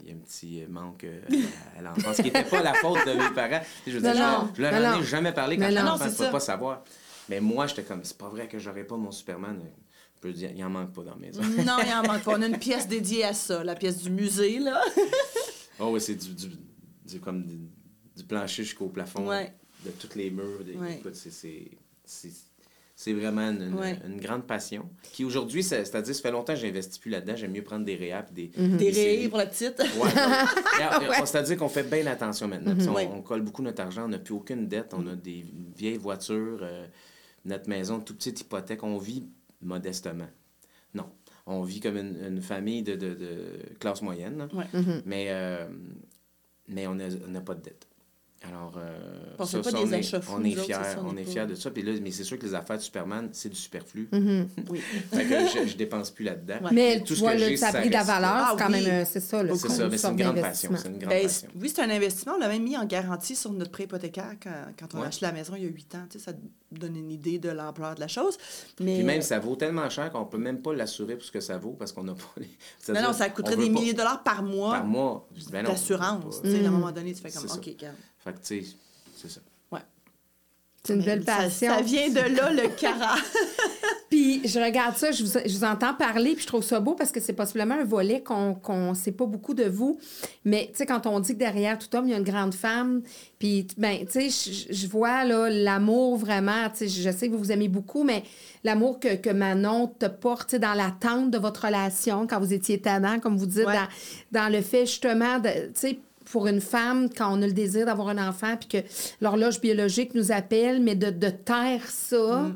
[0.00, 1.20] il y a un petit manque euh,
[1.76, 3.64] à l'enfance, qui n'était pas la faute de mes parents.
[3.86, 6.14] Je veux dire, je, je, leur en ai jamais parlé quand j'étais enfant, je ne
[6.14, 6.84] pouvais pas savoir.
[7.28, 9.60] Mais moi, j'étais comme, c'est pas vrai que j'aurais pas mon Superman.
[10.16, 11.42] Je peux dire, il en manque pas dans la maison.
[11.42, 12.36] non, il en manque pas.
[12.36, 14.80] On a une pièce dédiée à ça, la pièce du musée, là.
[15.80, 19.30] oh oui, c'est du, du, comme du, plancher jusqu'au plafond.
[19.84, 20.64] De toutes les murs.
[20.90, 21.70] Écoute, c'est
[23.02, 24.88] c'est vraiment une, grande passion.
[25.12, 27.34] Qui aujourd'hui, c'est-à-dire, ça fait longtemps que j'investis plus là-dedans.
[27.34, 28.32] J'aime mieux prendre des réaps.
[28.32, 29.78] Des, mm des, pour la petite.
[29.80, 31.26] ouais.
[31.26, 32.76] C'est-à-dire qu'on fait bien attention maintenant.
[33.12, 34.04] On, colle beaucoup notre argent.
[34.04, 34.94] On n'a plus aucune dette.
[34.94, 35.44] On a des
[35.76, 36.86] vieilles voitures, euh,
[37.44, 38.84] notre maison, toute petite hypothèque.
[38.84, 39.28] On vit
[39.60, 40.28] modestement.
[40.94, 41.10] Non.
[41.46, 43.16] On vit comme une, famille de, de,
[43.80, 44.48] classe moyenne.
[45.06, 45.66] Mais, euh,
[46.68, 47.88] mais on n'a pas de dette.
[48.48, 51.70] Alors, euh, ça, pas des on, est, on est fiers, on est fiers de ça.
[51.70, 54.08] Puis là, mais c'est sûr que les affaires de Superman, c'est du superflu.
[54.70, 54.80] Oui.
[55.12, 56.56] fait que je, je dépense plus là-dedans.
[56.72, 59.04] Mais tout ce que j'ai, ça a pris de la valeur, ah, quand même, euh,
[59.04, 59.42] c'est ça.
[59.56, 60.70] C'est ça, mais c'est une grande passion.
[60.70, 61.48] Une grande ben, passion.
[61.60, 62.34] Oui, c'est un investissement.
[62.36, 65.26] On l'a même mis en garantie sur notre prêt hypothécaire quand, quand on a acheté
[65.26, 66.06] la maison il y a huit ans.
[66.10, 66.32] Tu sais, ça
[66.70, 68.38] donne une idée de l'ampleur de la chose.
[68.80, 68.96] Mais...
[68.96, 71.58] Puis même, ça vaut tellement cher qu'on peut même pas l'assurer pour ce que ça
[71.58, 72.32] vaut parce qu'on n'a pas...
[72.38, 72.48] Les...
[72.94, 74.84] Non, non, ça coûterait des milliers de dollars par mois.
[75.50, 76.40] Ben d'assurance.
[76.44, 77.76] À un moment donné, tu fais comme, OK,
[78.24, 78.76] Fait que, tu sais
[79.22, 79.40] c'est ça.
[79.70, 79.80] Ouais.
[80.82, 81.76] C'est une belle passion.
[81.76, 83.14] Ça, vient de là, le cara.
[84.10, 86.94] puis je regarde ça, je vous, je vous, entends parler, puis je trouve ça beau
[86.94, 88.58] parce que c'est possiblement un volet qu'on
[88.90, 90.00] ne sait pas beaucoup de vous.
[90.44, 92.54] Mais, tu sais, quand on dit que derrière tout homme, il y a une grande
[92.54, 93.02] femme,
[93.38, 97.38] puis, ben, tu sais, je, vois, là, l'amour vraiment, tu sais, je sais que vous
[97.38, 98.24] vous aimez beaucoup, mais
[98.64, 103.20] l'amour que, que Manon te porte, dans l'attente de votre relation, quand vous étiez tannant,
[103.20, 103.88] comme vous dites, dans,
[104.32, 105.98] dans le fait, justement, de, tu sais,
[106.32, 108.88] pour une femme quand on a le désir d'avoir un enfant puis que
[109.20, 112.42] l'horloge biologique nous appelle, mais de, de taire ça.
[112.42, 112.54] Mm.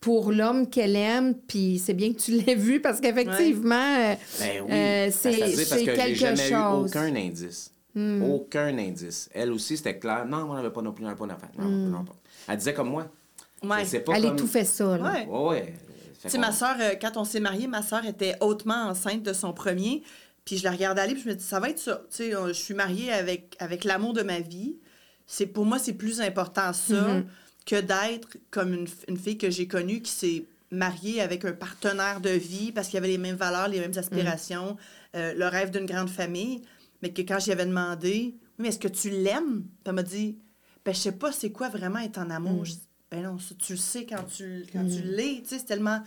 [0.00, 4.68] Pour l'homme qu'elle aime, puis c'est bien que tu l'aies vu parce qu'effectivement, euh, ben
[4.68, 6.92] euh, c'est quelque jamais chose.
[6.92, 7.72] Eu aucun indice.
[7.94, 8.22] Mm.
[8.24, 9.30] Aucun indice.
[9.32, 10.26] Elle aussi, c'était clair.
[10.26, 11.46] Non, on n'avait pas non plus un bon enfant.
[11.56, 11.90] Non, mm.
[11.90, 12.16] non, pas.
[12.48, 13.06] Elle disait comme moi.
[13.62, 13.84] Ouais.
[14.00, 14.32] Pas elle comme...
[14.32, 14.98] étouffait ça.
[14.98, 15.12] Là.
[15.12, 15.26] Ouais.
[15.28, 15.74] ouais.
[16.20, 19.32] Tu sais, ma soeur, euh, quand on s'est mariés, ma soeur était hautement enceinte de
[19.32, 20.02] son premier.
[20.44, 22.02] Puis je la regarde aller, puis je me dis, ça va être ça.
[22.10, 24.76] Tu sais, je suis mariée avec, avec l'amour de ma vie.
[25.26, 27.24] C'est, pour moi, c'est plus important ça mm-hmm.
[27.64, 32.20] que d'être comme une, une, fille que j'ai connue qui s'est mariée avec un partenaire
[32.20, 35.16] de vie parce qu'il y avait les mêmes valeurs, les mêmes aspirations, mm.
[35.16, 36.62] euh, le rêve d'une grande famille.
[37.02, 39.64] Mais que quand j'y avais demandé, oui, mais est-ce que tu l'aimes?
[39.84, 40.38] elle m'a dit,
[40.84, 42.62] ben, je sais pas c'est quoi vraiment être en amour?
[42.62, 42.91] Mm.
[43.12, 45.10] Ben non, tu le sais quand tu, quand tu mm.
[45.10, 46.02] l'es, tu sais, c'est tellement...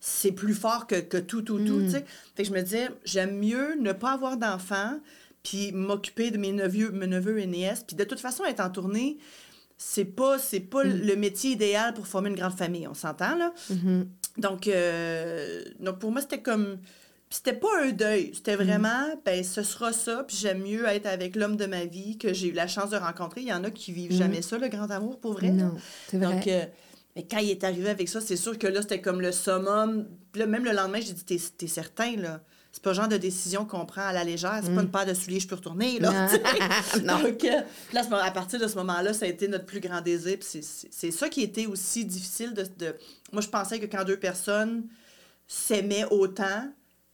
[0.00, 1.90] C'est plus fort que, que tout, tout, tout, tu mm.
[1.90, 2.04] sais.
[2.34, 4.98] Fait que je me disais, j'aime mieux ne pas avoir d'enfants,
[5.44, 8.70] puis m'occuper de mes neveux, mes neveux et nièces, puis de toute façon, être en
[8.70, 9.18] tournée,
[9.76, 11.00] c'est pas, c'est pas mm.
[11.02, 13.54] le métier idéal pour former une grande famille, on s'entend, là?
[13.70, 14.06] Mm-hmm.
[14.38, 16.78] Donc, euh, donc, pour moi, c'était comme
[17.30, 18.32] c'était pas un deuil.
[18.34, 18.62] C'était mm.
[18.62, 22.32] vraiment, ben, ce sera ça, puis j'aime mieux être avec l'homme de ma vie que
[22.32, 23.42] j'ai eu la chance de rencontrer.
[23.42, 24.18] Il y en a qui vivent mm.
[24.18, 25.50] jamais ça, le grand amour, pour vrai.
[25.50, 25.74] Non,
[26.08, 26.34] c'est vrai.
[26.34, 26.64] Donc, euh,
[27.16, 30.06] mais quand il est arrivé avec ça, c'est sûr que là, c'était comme le summum.
[30.32, 32.40] Puis là, même le lendemain, j'ai dit, t'es, t'es certain, là?
[32.70, 34.60] C'est pas le genre de décision qu'on prend à la légère.
[34.62, 34.84] C'est pas mm.
[34.84, 36.28] une paire de souliers, je peux retourner, là.
[37.02, 37.18] Non.
[37.22, 37.60] Donc, euh,
[37.92, 40.38] là, à partir de ce moment-là, ça a été notre plus grand désir.
[40.38, 42.94] Puis c'est, c'est ça qui était aussi difficile de, de...
[43.32, 44.84] Moi, je pensais que quand deux personnes
[45.46, 46.70] s'aimaient autant,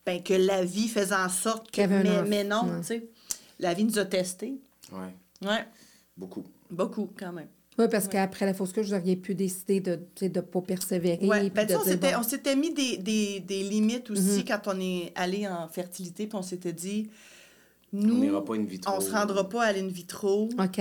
[0.06, 1.86] ben, que la vie faisait en sorte que.
[1.86, 3.08] Mais, mais, non, tu sais.
[3.58, 4.54] La vie nous a testés.
[4.92, 5.46] Oui.
[5.48, 5.64] Ouais.
[6.16, 6.44] Beaucoup.
[6.70, 7.48] Beaucoup, quand même.
[7.78, 11.26] Oui, parce qu'après la fausse couche, vous auriez pu décider de ne de pas persévérer.
[11.26, 14.44] Oui, ben, on s'était- bon, on s'était mis des, des, des limites aussi Mhm.
[14.46, 17.10] quand on est allé en fertilité, puis on s'était dit,
[17.92, 18.34] On nous,
[18.86, 20.80] on se rendra pas à l'in vitro OK.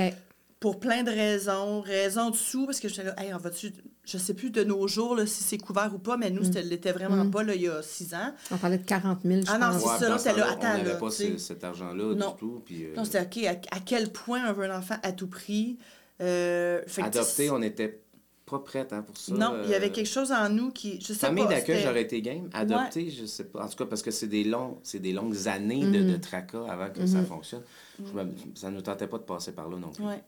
[0.60, 1.82] pour plein de raisons.
[1.82, 3.72] Raisons de sous, parce que j'étais là, hey, on va-tu,
[4.06, 6.46] je sais plus de nos jours là, si c'est couvert ou pas, mais nous, Mhm.
[6.46, 8.34] c'était l'était vraiment pas là, il y a six ans.
[8.52, 10.68] On parlait de 40 000, je Ah non, c'est Ouais, ça, là, c'était là, attends,
[10.74, 12.32] On n'avait pas ce- cet argent-là Non.
[12.32, 12.62] du tout.
[12.66, 15.28] Puis, euh, Non, c'était OK, à, à quel point on veut un enfant à tout
[15.28, 15.78] prix.
[16.22, 18.02] Euh, sais, on n'était
[18.46, 19.34] pas prête hein, pour ça.
[19.34, 21.52] Non, il y avait euh, quelque chose en nous qui, je sais Famille pas.
[21.52, 22.50] d'accueil, j'aurais été game.
[22.54, 23.64] Adopter, je sais pas.
[23.64, 26.12] En tout cas, parce que c'est des, longs, c'est des longues années de, Mhm.
[26.12, 27.64] de tracas avant que ça fonctionne.
[28.06, 30.04] Je me- ça ne nous tentait pas de passer par là non plus.
[30.04, 30.22] Ouais.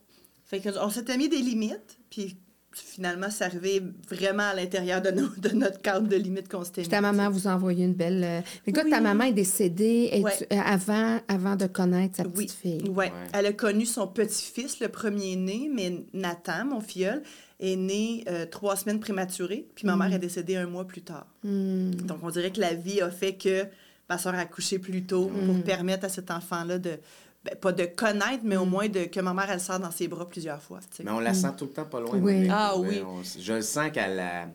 [0.46, 2.38] Fait que on s'était mis des limites, puis
[2.84, 6.82] finalement, c'est arrivé vraiment à l'intérieur de, nos- de notre cadre de limites qu'on s'était
[6.82, 6.92] Puis mis.
[6.92, 8.24] ta maman vous a envoyé une belle.
[8.24, 8.90] euh, Écoute, Oui.
[8.92, 10.32] ta maman est décédée Ouais.
[10.52, 12.50] euh, avant, avant de connaître sa petite Oui.
[12.80, 12.90] fille?
[12.90, 13.06] Ouais.
[13.06, 13.12] Ouais.
[13.34, 17.22] Elle a connu son petit-fils, le premier-né, mais Nathan, mon filleul,
[17.60, 21.26] est né euh, trois semaines prématuré, puis ma mère est décédée un mois plus tard.
[21.44, 21.92] Hmm.
[21.92, 23.66] Donc, on dirait que la vie a fait que
[24.10, 26.98] ma soeur a accouché plus tôt pour permettre à cet enfant-là de,
[27.46, 30.08] ben, pas de connaître, mais au moins de, que ma mère, elle sort dans ses
[30.08, 30.80] bras plusieurs fois.
[30.90, 31.04] tu sais.
[31.04, 32.18] Mais on la sent tout le temps pas loin.
[32.18, 32.48] Oui.
[32.52, 33.02] Ah oui.
[33.06, 34.48] on- je le sens qu'elle la,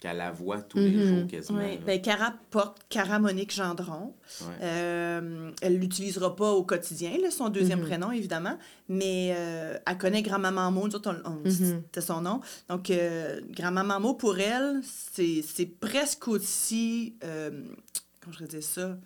[0.00, 1.58] qu'elle la voit tous les jours quasiment.
[1.58, 4.14] Oui, ben, Cara porte Cara Monique Gendron.
[4.42, 4.46] Ouais.
[4.62, 8.56] Euh, elle l'utilisera pas au quotidien, là, son deuxième prénom, évidemment,
[8.88, 12.40] mais euh, elle connaît Grand-Maman Mo, nous autres, on- on- c'était son nom.
[12.68, 17.50] Donc, euh, Grand-Maman Mo, pour elle, c'est c'est presque aussi, euh,
[18.20, 18.96] comment je vais dire ça,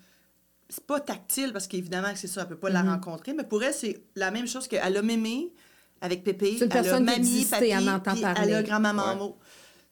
[0.73, 3.63] c'est pas tactile, parce qu'évidemment, que c'est ça, elle peut pas la rencontrer, mais pour
[3.63, 5.53] elle, c'est la même chose qu'elle a mémé
[6.01, 8.41] avec Pépé, C'est une elle a mamie, existait, papy, elle en entend puis parler.
[8.43, 9.15] elle a Grand-Maman Ouais.
[9.15, 9.37] Mo.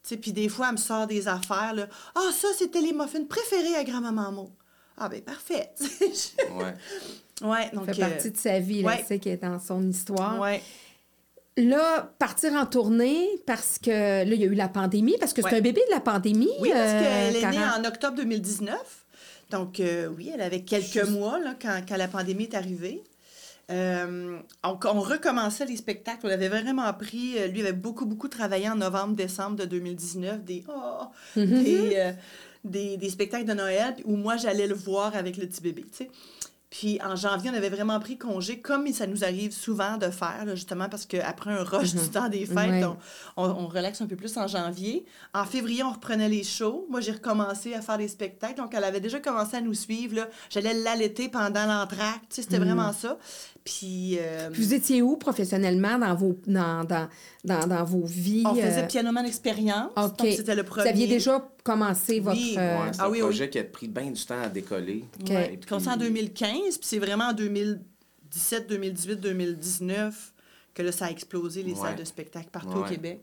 [0.03, 1.87] Tu sais, puis des fois, elle me sort des affaires, là.
[2.15, 4.51] «Ah, ça, c'était les muffins préférés à Grand-Maman Mo.»
[4.97, 5.71] Ah, ben parfait.
[6.51, 7.47] Ouais.
[7.47, 7.85] ouais, donc...
[7.85, 8.99] Ça fait euh, partie de sa vie, là, ouais.
[8.99, 10.39] tu sais, qui est dans son histoire.
[10.39, 10.61] ouais.
[11.57, 15.41] Là, partir en tournée, parce que là, il y a eu la pandémie, parce que
[15.41, 16.49] c'est un bébé de la pandémie.
[16.61, 16.99] Oui, parce euh,
[17.31, 19.00] qu'elle est née en octobre 2019.
[19.51, 23.03] Donc, euh, oui, elle avait quelques mois là, quand, quand la pandémie est arrivée.
[23.69, 26.19] Euh, on, on recommençait les spectacles.
[26.25, 27.37] On avait vraiment pris.
[27.37, 30.43] euh, Lui avait beaucoup, beaucoup travaillé en novembre, décembre de 2019.
[30.43, 31.05] Des, oh,
[31.45, 32.11] des, euh,
[32.65, 35.83] des, des spectacles de Noël où moi, j'allais le voir avec le petit bébé.
[35.83, 36.11] tu sais.
[36.71, 40.45] Puis en janvier, on avait vraiment pris congé, comme ça nous arrive souvent de faire,
[40.45, 42.83] là, justement, parce qu'après un rush du temps des fêtes, Ouais.
[42.85, 42.95] on,
[43.43, 45.05] on, on relaxe un peu plus en janvier.
[45.33, 46.87] En février, on reprenait les shows.
[46.89, 48.55] Moi, j'ai recommencé à faire des spectacles.
[48.55, 50.15] Donc, elle avait déjà commencé à nous suivre.
[50.15, 50.29] là.
[50.49, 52.23] J'allais l'allaiter pendant l'entracte.
[52.29, 53.17] Tu sais, C'était vraiment ça.
[53.65, 57.07] Puis, euh, Puis Vous étiez où professionnellement dans vos, dans, dans,
[57.43, 58.43] dans, dans vos vies?
[58.45, 59.91] on faisait euh, Pianoman Experience.
[59.95, 60.83] Donc, c'était le premier.
[60.83, 62.37] Vous aviez déjà commencé votre...
[62.37, 64.49] Oui, euh, Ouais, c'est Ah un oui, projet qui a pris bien du temps à
[64.49, 65.05] décoller.
[65.21, 65.29] OK.
[65.29, 65.57] Ouais.
[65.57, 70.33] Puis, commencé en puis- 2015, puis c'est vraiment en 2017, 2018, 2019
[70.73, 71.79] que là, ça a explosé les Ouais.
[71.79, 72.83] salles de spectacle partout au.
[72.83, 73.21] Québec.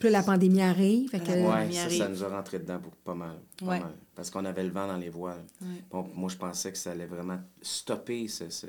[0.00, 1.10] Puis la pandémie arrive.
[1.10, 3.36] fait que- pandémie ça, ça nous a rentré dedans pour pas mal.
[3.58, 3.80] pas Ouais.
[3.80, 3.94] mal.
[4.14, 5.44] Parce qu'on avait le vent dans les voiles.
[5.60, 5.82] Ouais.
[5.90, 8.28] Bon, moi, je pensais que ça allait vraiment stopper.
[8.28, 8.66] Ce, ce-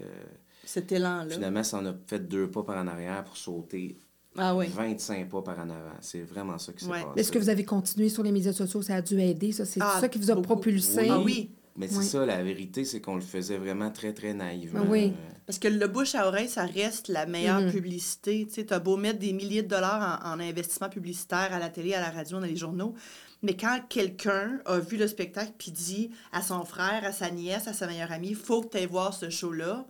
[0.65, 1.33] Cet élan-là.
[1.35, 3.97] Finalement, ça en a fait deux pas par en arrière pour sauter
[4.39, 4.67] Ah oui.
[4.67, 5.95] 25 pas par en avant.
[6.01, 7.03] C'est vraiment ça qui s'est Ouais.
[7.03, 7.19] passé.
[7.19, 8.81] Est-ce que vous avez continué sur les médias sociaux?
[8.81, 9.65] Ça a dû aider, ça?
[9.65, 10.47] C'est Ah, ça qui vous a beaucoup.
[10.47, 11.01] propulsé?
[11.01, 11.07] Oui.
[11.11, 11.51] Ah oui.
[11.75, 12.05] Mais c'est Oui.
[12.05, 14.81] ça, la vérité, c'est qu'on le faisait vraiment très, très naïvement.
[14.83, 15.13] Ah oui.
[15.45, 17.71] Parce que le bouche à oreille, ça reste la meilleure Mhm.
[17.71, 18.45] publicité.
[18.47, 21.69] Tu sais, as beau mettre des milliers de dollars en, en investissement publicitaire à la
[21.69, 22.95] télé, à la radio, dans les journaux.
[23.41, 27.67] Mais quand quelqu'un a vu le spectacle puis dit à son frère, à sa nièce,
[27.69, 29.85] à sa meilleure amie, faut que tu ailles voir ce show-là,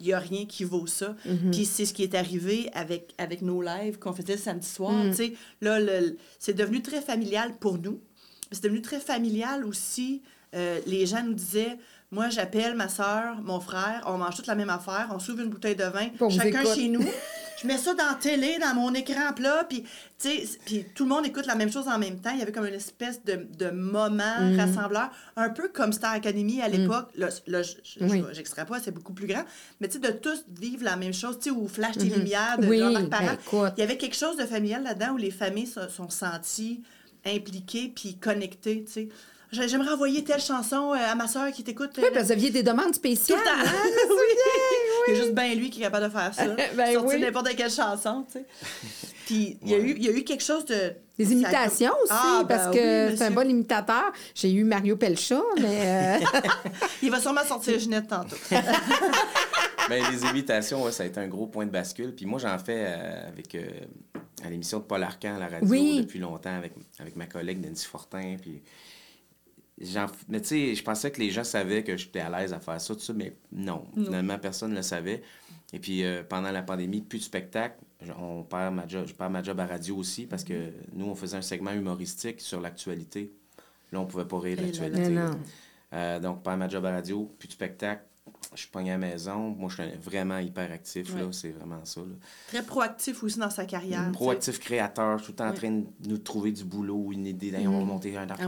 [0.00, 1.14] il n'y a rien qui vaut ça.
[1.52, 4.92] Puis c'est ce qui est arrivé avec, avec nos lives qu'on faisait le samedi soir.
[5.60, 8.00] Là, le- c'est devenu très familial pour nous.
[8.50, 10.22] C'est devenu très familial aussi.
[10.56, 11.76] Euh, les gens nous disaient
[12.10, 15.48] Moi, j'appelle ma soeur, mon frère, on mange toute la même affaire, on s'ouvre une
[15.50, 17.04] bouteille de vin, chacun chez nous.
[17.62, 19.84] Je mets ça dans la télé, dans mon écran plat, puis,
[20.64, 22.30] puis tout le monde écoute la même chose en même temps.
[22.32, 24.58] Il y avait comme une espèce de, de moment Mm.
[24.58, 27.08] rassembleur, un peu comme Star Academy à l'époque.
[27.16, 28.24] Là, là, je- je- Oui.
[28.28, 29.44] je- j'extrapole, c'est beaucoup plus grand.
[29.80, 32.58] Mais tu sais, de tous vivre la même chose, tu sais, ou Flash tes lumières
[32.58, 32.66] de.
[32.66, 33.36] Oui, Jean-Marc ben.
[33.76, 36.82] Il y avait quelque chose de familial là-dedans où les familles se sont senties
[37.26, 39.08] impliquées puis connectées, tu sais.
[39.52, 41.90] J'ai- J'aimerais envoyer telle chanson euh, à ma soeur qui t'écoute.
[41.98, 43.38] Oui, euh, parce que vous aviez des demandes tout spéciales.
[43.40, 43.68] le temps.
[43.68, 43.82] hein?
[44.08, 44.16] oui.
[45.10, 46.46] Il y a juste bien lui qui est capable de faire ça.
[46.76, 47.20] Ben Sortir oui.
[47.20, 48.46] n'importe quelle chanson, tu sais.
[49.26, 49.84] Puis il y, a Ouais.
[49.84, 50.92] eu, il y a eu quelque chose de...
[51.18, 54.10] Des ça- imitations aussi, Ah, ben parce oui, que c'est un bon imitateur.
[54.34, 56.18] J'ai eu Mario Pelcha, mais...
[56.22, 56.26] euh,
[57.02, 58.36] Il va sûrement sortir Ginette tantôt.
[59.88, 62.14] Ben, les imitations, ouais, ça a été un gros point de bascule.
[62.14, 63.66] Puis moi, j'en fais euh, avec euh,
[64.44, 66.02] à l'émission de Paul Arcan à la radio Oui.
[66.02, 68.36] depuis longtemps avec, avec ma collègue Nancy Fortin.
[68.40, 68.62] Puis
[70.28, 72.80] mais tu sais, je pensais que les gens savaient que j'étais à l'aise à faire
[72.80, 73.86] ça, tout ça, mais non.
[73.94, 75.22] Finalement, personne ne le savait.
[75.72, 77.76] Et puis, euh, pendant la pandémie, plus de spectacle.
[78.18, 81.14] On perd ma job, je perds ma job à radio aussi parce que nous, on
[81.14, 83.30] faisait un segment humoristique sur l'actualité.
[83.92, 85.16] Là, on pouvait pas rire de l'actualité.
[85.92, 88.02] Euh, donc, perds ma job à radio, plus de spectacle
[88.54, 89.50] je suis pogné à la maison.
[89.50, 91.28] Moi, je suis vraiment hyper actif, là.
[91.30, 92.00] C'est vraiment ça,
[92.48, 94.10] Très proactif aussi dans sa carrière.
[94.12, 97.78] Proactif créateur, tout le temps en train de nous trouver du boulot, une idée, on
[97.78, 97.86] va mm.
[97.86, 98.26] monter un.
[98.30, 98.46] Ah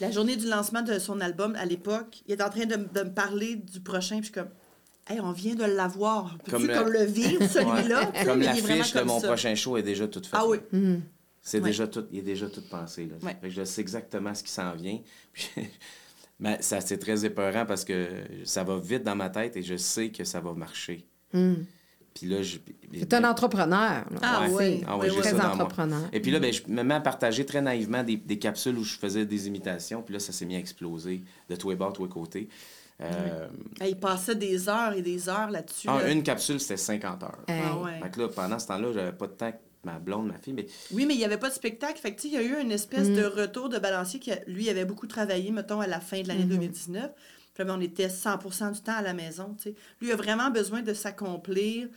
[0.00, 3.02] la journée du lancement de son album, à l'époque, il est en train de, de
[3.02, 4.50] me parler du prochain, puis je suis comme...
[5.08, 6.38] Hey, on vient de l'avoir.
[6.48, 6.74] Comme, le...
[6.74, 8.12] comme le vivre, celui-là?
[8.24, 10.38] comme l'affiche de mon prochain show est déjà toute faite.
[10.40, 10.58] Ah oui.
[10.70, 11.00] Mm.
[11.40, 13.06] C'est déjà tout, il est déjà tout pensé.
[13.06, 13.32] Là.
[13.42, 15.00] je sais exactement ce qui s'en vient.
[16.42, 18.08] Mais ça, c'est très épeurant parce que
[18.44, 21.06] ça va vite dans ma tête et je sais que ça va marcher.
[21.32, 21.54] Hmm.
[22.14, 22.58] Puis là, je.
[22.92, 24.04] C'est un entrepreneur.
[24.20, 24.82] Ah, oui.
[24.84, 26.02] Ah oui, très entrepreneur.
[26.12, 28.82] Et puis là, ben, je me mets à partager très naïvement des, des, capsules où
[28.82, 30.02] je faisais des imitations.
[30.02, 32.48] Puis là, ça s'est mis à exploser de tous les bords, tous les côtés.
[33.00, 33.48] Euh...
[33.86, 35.88] il passait des heures et des heures là-dessus.
[35.88, 37.38] Ah, Une capsule, c'était 50 heures.
[37.48, 38.00] Ah, ouais.
[38.02, 39.52] Fait que là, pendant ce temps-là, j'avais pas de temps
[39.84, 40.52] ma blonde, ma fille.
[40.52, 40.66] Mais...
[40.92, 41.98] Oui, mais il n'y avait pas de spectacle.
[41.98, 43.40] Fait que, il y a eu une espèce de mm.
[43.40, 47.04] retour de balancier qui, lui, avait beaucoup travaillé, mettons, à la fin de l'année 2019.
[47.04, 47.10] Mm-hmm.
[47.54, 49.54] Puis on était 100% du temps à la maison.
[49.58, 49.74] sais.
[50.00, 51.88] Lui a vraiment besoin de s'accomplir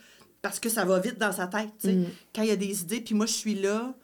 [0.42, 1.70] parce que ça va vite dans sa tête.
[1.78, 1.92] sais.
[1.92, 2.06] Mm.
[2.34, 3.94] Quand il y a des idées, puis moi, je suis là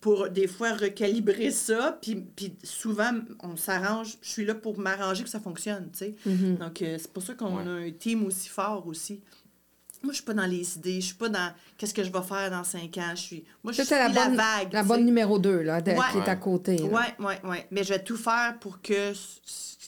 [0.00, 1.98] pour des fois recalibrer ça.
[2.02, 3.12] Puis, puis souvent,
[3.42, 4.18] on s'arrange.
[4.20, 5.88] Je suis là pour m'arranger que ça fonctionne.
[5.92, 6.14] sais.
[6.28, 6.58] Mm-hmm.
[6.58, 9.22] Donc, euh, c'est pour ça qu'on a un team aussi fort aussi.
[10.04, 12.22] Moi, je suis pas dans les idées, je suis pas dans qu'est-ce que je vais
[12.22, 13.12] faire dans cinq ans.
[13.14, 14.72] Je suis, moi, je suis la, bonne, vague.
[14.72, 16.76] La bonne numéro deux, là, qui est à côté.
[16.82, 17.56] Oui, oui, oui.
[17.70, 19.12] Mais je vais tout faire pour que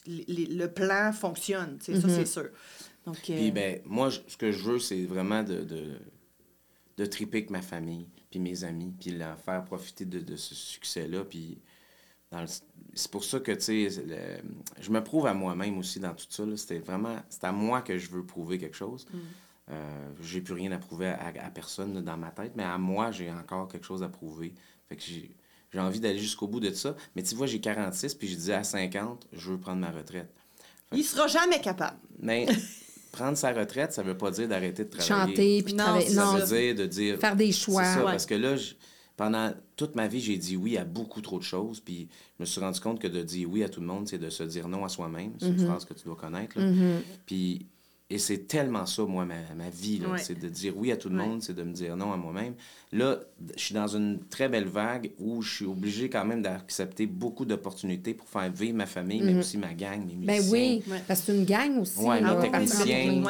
[0.07, 1.77] le plan fonctionne.
[1.81, 2.09] Ça, mhm.
[2.09, 2.49] c'est sûr.
[3.05, 5.93] Donc, Puis, euh, ben, moi, ce que je veux, c'est vraiment de, de,
[6.97, 10.55] de triper avec ma famille, puis mes amis, puis leur faire profiter de, de ce
[10.55, 11.23] succès-là.
[11.23, 11.59] Puis,
[12.93, 14.03] c'est pour ça que, tu sais,
[14.79, 16.43] je me prouve à moi-même aussi dans tout ça.
[16.55, 19.05] C'était vraiment, c'est à moi que je veux prouver quelque chose.
[19.13, 19.17] Mm.
[19.69, 23.31] Euh, j'ai plus rien à prouver à, personne dans ma tête, mais à moi, j'ai
[23.31, 24.53] encore quelque chose à prouver.
[24.87, 25.35] Fait que j'ai,
[25.77, 26.95] envie d'aller jusqu'au bout de ça.
[27.15, 30.33] Mais tu vois, j'ai 46, puis je disais à 50, je veux prendre ma retraite.
[30.93, 31.97] Il sera jamais capable.
[32.19, 32.47] Mais
[33.11, 35.35] prendre sa retraite, ça veut pas dire d'arrêter de travailler.
[35.35, 36.09] Chanter, puis travailler.
[36.09, 37.19] Ça veut dire de dire...
[37.19, 37.83] Faire des choix.
[37.83, 38.55] Ça, Parce que là,
[39.17, 42.07] pendant toute ma vie, j'ai dit oui à beaucoup trop de choses, puis
[42.37, 44.29] je me suis rendu compte que de dire oui à tout le monde, c'est de
[44.29, 45.33] se dire non à soi-même.
[45.39, 45.65] C'est une mm-hmm.
[45.65, 46.57] phrase que tu dois connaître.
[46.57, 47.01] Mm-hmm.
[47.25, 47.65] Puis
[48.09, 50.01] et c'est tellement ça, moi, ma, ma vie.
[50.17, 52.53] C'est de dire oui à tout le monde, c'est de me dire non à moi-même.
[52.93, 53.19] Là,
[53.57, 57.43] je suis dans une très belle vague où je suis obligé quand même d'accepter beaucoup
[57.43, 59.39] d'opportunités pour faire vivre ma famille, mais mhm.
[59.39, 60.51] aussi ma gang, mes ben musiciens.
[60.51, 61.99] Ben oui, parce que c'est une gang aussi.
[61.99, 63.23] Oui, nos techniciens,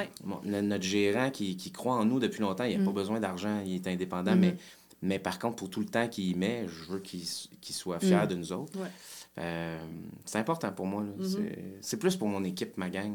[0.43, 2.95] notre gérant qui, qui, croit en nous depuis longtemps, il n'a pas mhm.
[2.95, 4.41] besoin d'argent, il est indépendant, mhm.
[4.41, 4.55] mais,
[5.01, 7.25] mais par contre, pour tout le temps qu'il met, je veux qu'il
[7.73, 8.77] soit fier de nous autres.
[9.39, 9.77] Euh,
[10.25, 11.03] c'est important pour moi.
[11.03, 11.39] Mm-hmm.
[11.81, 13.13] C'est plus pour mon équipe, ma gang.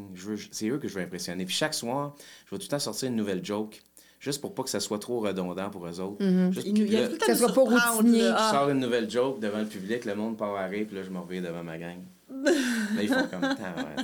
[0.51, 1.45] C'est eux que je veux impressionner.
[1.45, 2.15] Puis chaque soir,
[2.45, 3.81] je vais tout le temps sortir une nouvelle joke.
[4.19, 6.23] Juste pour pas que ça soit trop redondant pour eux autres.
[6.23, 6.53] Mm-hmm.
[6.53, 8.21] Juste, que ça soit pas routinier.
[8.21, 11.03] Je sors une nouvelle joke devant le public, le monde part à rire, puis là,
[11.03, 11.97] je m'en vais devant ma gang.
[12.43, 13.55] là, ils font comme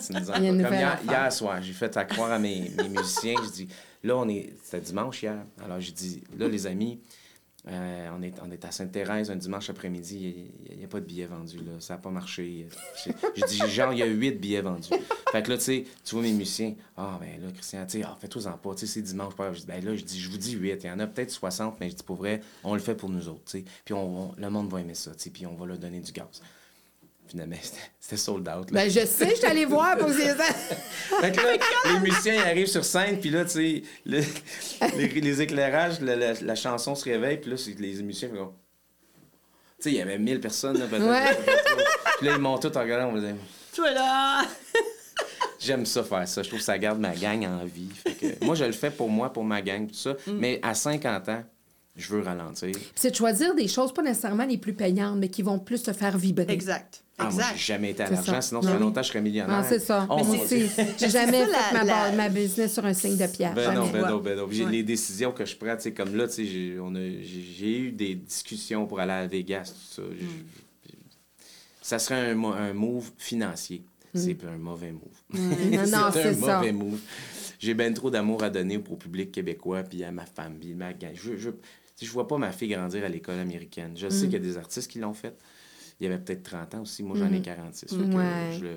[0.06, 3.50] tu nous Comme hier, hier, soir, j'ai fait à croire à mes, mes musiciens, je
[3.50, 3.68] dis,
[4.04, 4.54] là, on est.
[4.62, 5.38] C'était dimanche hier.
[5.64, 7.00] Alors, j'ai dit, là, les amis,
[7.70, 11.06] euh, on, est, on est à Sainte-Thérèse un dimanche après-midi, il n'y a, pas de
[11.06, 11.74] billets vendus, là.
[11.80, 12.68] ça n'a pas marché.
[13.36, 14.90] J'ai dit, genre, il y a huit billets vendus.
[15.32, 18.04] Fait que là, tu sais, tu vois mes musiciens, ah, ben là, Christian, tu sais,
[18.06, 19.34] ah, fais-toi-en pas, tu sais, c'est dimanche.
[19.38, 21.32] Je dis, ben là, je dis, je vous dis huit, il y en a peut-être
[21.32, 23.58] 60, mais je dis, pour vrai, on le fait pour nous autres.
[23.86, 26.42] Puis on, le monde va aimer ça, puis on va leur donner du gaz.
[27.30, 27.56] Finalement,
[28.00, 28.72] c'était sold out.
[28.72, 30.30] Ben, je sais, je suis allé voir pour ces
[31.22, 36.56] Fait que là, les musiciens arrivent sur scène, puis là, tu sais, les, éclairages, la,
[36.56, 38.54] chanson se réveille, puis là, les musiciens font.
[39.78, 41.08] Tu sais, il y avait 1000 personnes, là, peut-être.
[41.08, 41.54] Ouais.
[42.18, 43.36] Puis là, ils montent tout en regardant, on me disait.
[43.76, 44.42] Toi là!
[45.60, 46.42] J'aime ça faire ça.
[46.42, 47.90] Je trouve que ça garde ma gang en vie.
[47.94, 50.16] Fait que, moi, je le fais pour moi, pour ma gang, tout ça.
[50.26, 50.32] Mm.
[50.38, 51.44] Mais à 50 ans,
[51.96, 52.72] je veux ralentir.
[52.96, 55.94] C'est de choisir des choses, pas nécessairement les plus payantes, mais qui vont plus te
[55.94, 56.46] faire vibrer.
[56.50, 57.04] Exact.
[57.20, 59.58] Ah, moi, j'ai jamais été à l'argent, sinon, ça fait longtemps, je serais millionnaire.
[59.58, 60.08] Non, c'est ça.
[60.10, 63.54] Oh, j'ai jamais fait ma, ma, business sur un signe de pierre.
[63.54, 64.48] Ben non, ben non, ben non.
[64.48, 68.86] Les décisions que je prends, tu sais, comme là, tu sais, j'ai eu des discussions
[68.86, 70.02] pour aller à Vegas, tout ça.
[70.02, 70.94] Hmm.
[71.82, 73.84] Ça serait un, un move financier.
[74.14, 74.20] Hmm.
[74.20, 75.02] C'est un mauvais move.
[75.34, 77.00] Non, non, c'est un mauvais move.
[77.60, 80.26] J'ai bien trop d'amour à donner au public québécois, puis à ma
[80.60, 81.50] puis ma Je, je,
[82.02, 83.92] je vois pas ma fille grandir à l'école américaine.
[83.96, 84.30] Je sais hmm.
[84.30, 85.36] qu'il y a des artistes qui l'ont fait
[86.00, 87.04] il y avait peut-être 30 ans aussi.
[87.04, 87.92] Moi, j'en ai 46.
[87.92, 88.12] Mhm.
[88.60, 88.68] je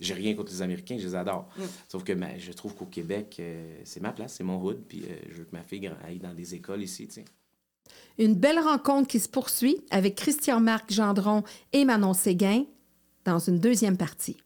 [0.00, 1.48] J'ai rien contre les Américains, je les adore.
[1.56, 1.62] Mm.
[1.88, 5.04] Sauf que ben, je trouve qu'au Québec, euh, c'est ma place, c'est mon hood, puis
[5.04, 7.08] euh, je veux que ma fille aille dans des écoles ici.
[8.18, 12.64] Une belle rencontre qui se poursuit avec Christian-Marc Gendron et Manon Séguin
[13.24, 14.36] dans une deuxième partie.